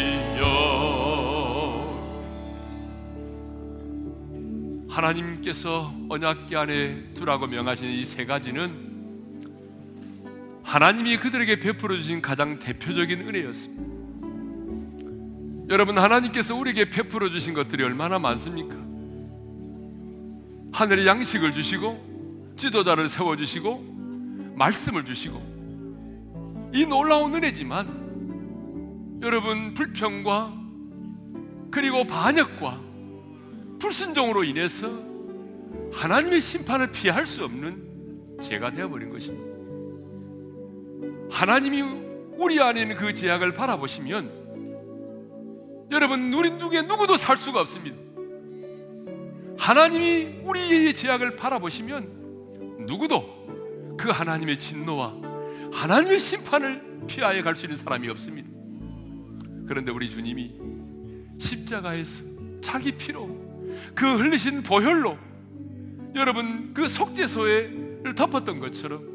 하나님께서 4.90 5.94
언약궤 6.10 6.56
안에 6.56 7.14
두라고 7.14 7.48
명하신 7.48 7.90
이 7.92 8.06
세 8.06 8.26
가지는 8.26 8.92
하나님이 10.64 11.18
그들에게 11.18 11.60
베풀어 11.60 11.96
주신 11.96 12.22
가장 12.22 12.58
대표적인 12.58 13.28
은혜였습니다. 13.28 13.94
여러분 15.70 15.98
하나님께서 15.98 16.56
우리에게 16.56 16.90
베풀어 16.90 17.30
주신 17.30 17.54
것들이 17.54 17.84
얼마나 17.84 18.18
많습니까? 18.20 18.76
하늘의 20.72 21.06
양식을 21.06 21.54
주시고 21.54 22.54
지도자를 22.58 23.08
세워 23.10 23.36
주시고 23.36 24.54
말씀을 24.56 25.06
주시고 25.06 25.54
이 26.74 26.86
놀라운 26.86 27.36
은혜지만 27.36 28.03
여러분 29.24 29.74
불평과 29.74 30.54
그리고 31.72 32.04
반역과 32.04 32.82
불순종으로 33.80 34.44
인해서 34.44 35.02
하나님의 35.94 36.42
심판을 36.42 36.92
피할 36.92 37.26
수 37.26 37.46
없는 37.46 38.38
죄가 38.42 38.72
되어버린 38.72 39.10
것입니다. 39.10 39.54
하나님이 41.32 41.82
우리 42.38 42.62
안에 42.62 42.82
있는 42.82 42.98
그 42.98 43.14
죄악을 43.14 43.54
바라보시면 43.54 44.44
여러분 45.90 46.34
우리 46.34 46.50
누구에 46.52 46.82
누구도 46.82 47.16
살 47.16 47.38
수가 47.38 47.62
없습니다. 47.62 47.96
하나님이 49.58 50.42
우리의 50.44 50.94
죄악을 50.96 51.38
바라보시면 51.38 52.86
누구도 52.88 53.96
그 53.98 54.10
하나님의 54.10 54.60
진노와 54.60 55.14
하나님의 55.72 56.20
심판을 56.20 57.06
피하여 57.08 57.42
갈 57.42 57.56
수 57.56 57.66
있는 57.66 57.78
사람이 57.78 58.10
없습니다. 58.10 58.53
그런데 59.68 59.92
우리 59.92 60.10
주님이 60.10 60.54
십자가에서 61.40 62.24
자기 62.62 62.92
피로 62.92 63.28
그 63.96 64.06
흘리신 64.18 64.64
보혈로 64.64 65.18
여러분 66.16 66.74
그 66.74 66.88
속죄소를 66.88 68.16
덮었던 68.16 68.60
것처럼 68.60 69.14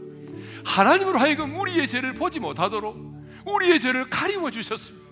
하나님으로 0.64 1.18
하여금 1.18 1.58
우리의 1.58 1.88
죄를 1.88 2.14
보지 2.14 2.40
못하도록 2.40 2.96
우리의 3.46 3.80
죄를 3.80 4.10
가리워 4.10 4.50
주셨습니다. 4.50 5.06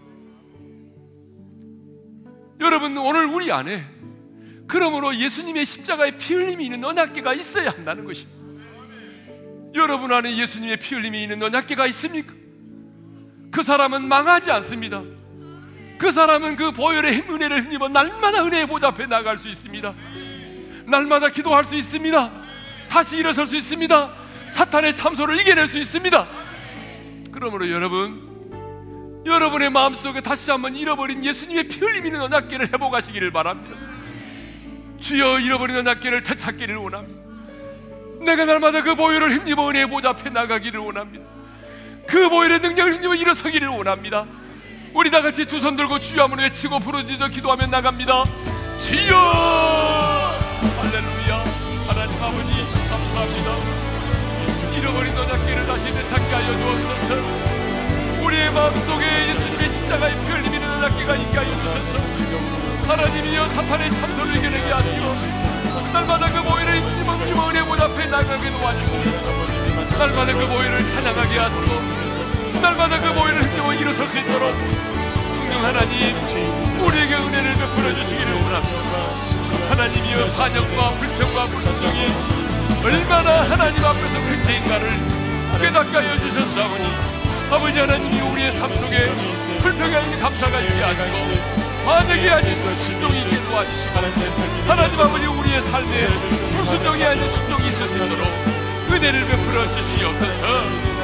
여러분 2.61 2.97
오늘 2.97 3.26
우리 3.26 3.53
안에 3.53 3.84
그러므로 4.66 5.14
예수님의 5.14 5.64
십자가의 5.64 6.18
피 6.18 6.34
흘림이 6.34 6.64
있는 6.64 6.84
언약계가 6.84 7.34
있어야 7.34 7.70
한다는 7.70 8.05
것입니다. 8.05 8.37
여러분 9.74 10.12
안에 10.12 10.37
예수님의 10.37 10.78
피 10.78 10.95
흘림이 10.95 11.22
있는 11.22 11.43
언약계가 11.43 11.87
있습니까? 11.89 12.34
그 13.51 13.62
사람은 13.62 14.09
망하지 14.09 14.51
않습니다. 14.51 15.03
그 15.99 16.12
사람은 16.12 16.57
그 16.57 16.72
보혈의 16.72 17.24
은혜를 17.28 17.64
힘입어 17.64 17.88
날마다 17.88 18.44
은혜의 18.44 18.66
보좌 18.66 18.88
앞에 18.88 19.07
나갈 19.07 19.38
수 19.38 19.49
있습니다. 19.49 19.94
날마다 20.86 21.28
기도할 21.28 21.64
수 21.64 21.76
있습니다. 21.76 22.30
다시 22.88 23.16
일어설 23.16 23.47
수 23.47 23.57
있습니다. 23.57 24.11
사탄의 24.51 24.97
참소를 24.97 25.40
이겨낼 25.40 25.68
수 25.68 25.78
있습니다. 25.78 26.26
그러므로 27.32 27.70
여러분, 27.70 29.22
여러분의 29.26 29.70
마음속에 29.70 30.20
다시 30.20 30.51
한번 30.51 30.76
잃어버린 30.76 31.24
예수님의 31.24 31.68
피 31.68 31.80
흘림 31.80 32.07
있는 32.07 32.20
언약계를 32.22 32.72
회복하시기를 32.72 33.32
바랍니다. 33.32 33.76
주여 35.01 35.40
잃어버린 35.40 35.76
언약계를 35.76 36.22
되찾기를 36.22 36.76
원합니다. 36.76 37.26
내가 38.24 38.44
날마다 38.44 38.82
그 38.82 38.94
보혈을 38.94 39.32
힘입어 39.32 39.68
은혜의 39.68 39.88
보좌 39.88 40.11
앞에 40.11 40.30
나가기를 40.30 40.80
원합니다. 40.80 41.24
그 42.07 42.28
보혈의 42.28 42.61
능력을 42.61 42.94
힘입어 42.94 43.14
일어서기를 43.14 43.68
원합니다. 43.68 44.26
우리 44.97 45.11
다 45.11 45.20
같이 45.20 45.44
두 45.44 45.61
손 45.61 45.76
들고 45.76 45.99
주여 46.01 46.22
한번 46.24 46.38
외치고 46.40 46.78
부르짖어 46.80 47.28
기도하며 47.28 47.66
나갑니다. 47.66 48.24
주여 48.80 49.16
할렐루야 50.78 51.44
하나님 51.86 52.22
아버지 52.22 52.51
감사합니다. 52.88 53.51
잃어버린 54.78 55.16
언약계를 55.16 55.66
다시 55.66 55.84
되찾게 55.92 56.34
하여 56.34 56.47
주옵소서. 56.59 58.24
우리의 58.24 58.51
마음속에 58.53 59.05
예수님의 59.28 59.68
십자가의 59.70 60.14
피 60.20 60.26
흘리는 60.28 60.70
언약계가 60.70 61.16
있게 61.16 61.36
하여 61.36 61.62
주소서. 61.62 62.03
하나님이여 62.88 63.49
사탄의 63.49 63.92
참소를 63.92 64.36
이겨내게 64.36 64.72
하시고 64.72 65.14
날마다 65.92 66.30
그 66.32 66.42
보혈을 66.42 66.76
힘입어 66.80 67.51
은혜 67.51 67.62
보 67.64 67.74
앞에 67.74 68.07
나가게 68.07 68.51
도와주시고 68.51 69.99
날마다 69.99 70.32
그 70.32 70.47
보혈을 70.47 70.90
찬양하게 70.90 71.38
하시고 71.38 71.95
날마다 72.67 73.01
그 73.01 73.14
보혈을 73.14 73.45
힘입어 73.49 73.75
일어설 73.75 74.09
수 74.09 74.19
있도록 74.19 74.53
성령 75.37 75.64
하나님 75.64 76.17
우리에게 76.81 77.14
은혜를 77.14 77.55
베풀어 77.55 77.95
주시기를 77.95 78.35
원합니다. 78.35 79.71
하나님이여 79.71 80.29
반역과 80.31 80.91
불평과 80.99 81.47
불순종이 81.47 82.12
얼마나 82.83 83.43
하나님 83.49 83.85
앞에서 83.85 84.14
큰 84.14 84.45
죄인가를 84.45 84.99
깨닫게 85.61 85.97
하여 85.97 86.19
주셨사오니 86.19 86.85
아버지 87.53 87.79
하나님이 87.79 88.21
우리의 88.21 88.51
삶 88.51 88.77
속에 88.77 89.14
불평이 89.61 89.95
아닌 89.95 90.19
감사가 90.19 90.61
있게 90.61 90.83
하시고 90.83 91.85
반역이 91.85 92.29
아닌 92.29 92.75
순종이 92.75 93.23
있게 93.23 93.45
도와주시고 93.45 93.97
하나님 94.67 95.01
아버지 95.01 95.25
우리의 95.25 95.62
삶에 95.62 96.07
불순종이 96.57 97.05
아닌 97.05 97.31
순종이 97.31 97.62
있을 97.62 97.89
수 97.89 97.95
있도록 97.95 98.27
은혜를 98.91 99.25
베풀어 99.29 99.69
주시옵소서 99.73 100.95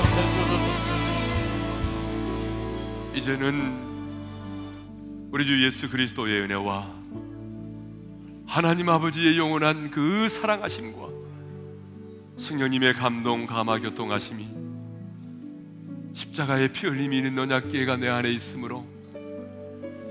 이제는 3.23 5.31
우리 5.31 5.47
주 5.47 5.65
예수 5.65 5.89
그리스도의 5.89 6.41
은혜와 6.41 6.91
하나님 8.49 8.89
아버지의 8.89 9.39
영원한 9.39 9.93
그 9.93 10.29
사랑하심과 10.29 11.09
성령님의 12.37 12.95
감동 12.95 13.47
감화 13.47 13.79
교통하심이 13.79 14.49
십자가의 16.15 16.73
피 16.73 16.89
흘림이 16.89 17.19
있는 17.19 17.39
언약궤가 17.39 17.99
내 17.99 18.09
안에 18.09 18.29
있으므로 18.29 18.85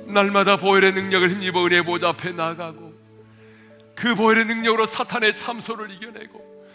날마다 0.05 0.55
보혈의 0.55 0.93
능력을 0.93 1.32
힘입어 1.32 1.66
은혜 1.66 1.82
보좌 1.82 2.07
앞에 2.09 2.32
나가고 2.32 2.93
그 3.93 4.16
보혈의 4.16 4.45
능력으로 4.45 4.86
사탄의 4.86 5.34
참소를 5.34 5.91
이겨내고 5.91 6.66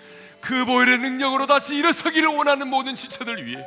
그 0.42 0.66
보혈의 0.66 0.98
능력으로 0.98 1.46
다시 1.46 1.76
일어서기를 1.76 2.28
원하는 2.28 2.68
모든 2.68 2.94
지체들 2.94 3.46
위해 3.46 3.66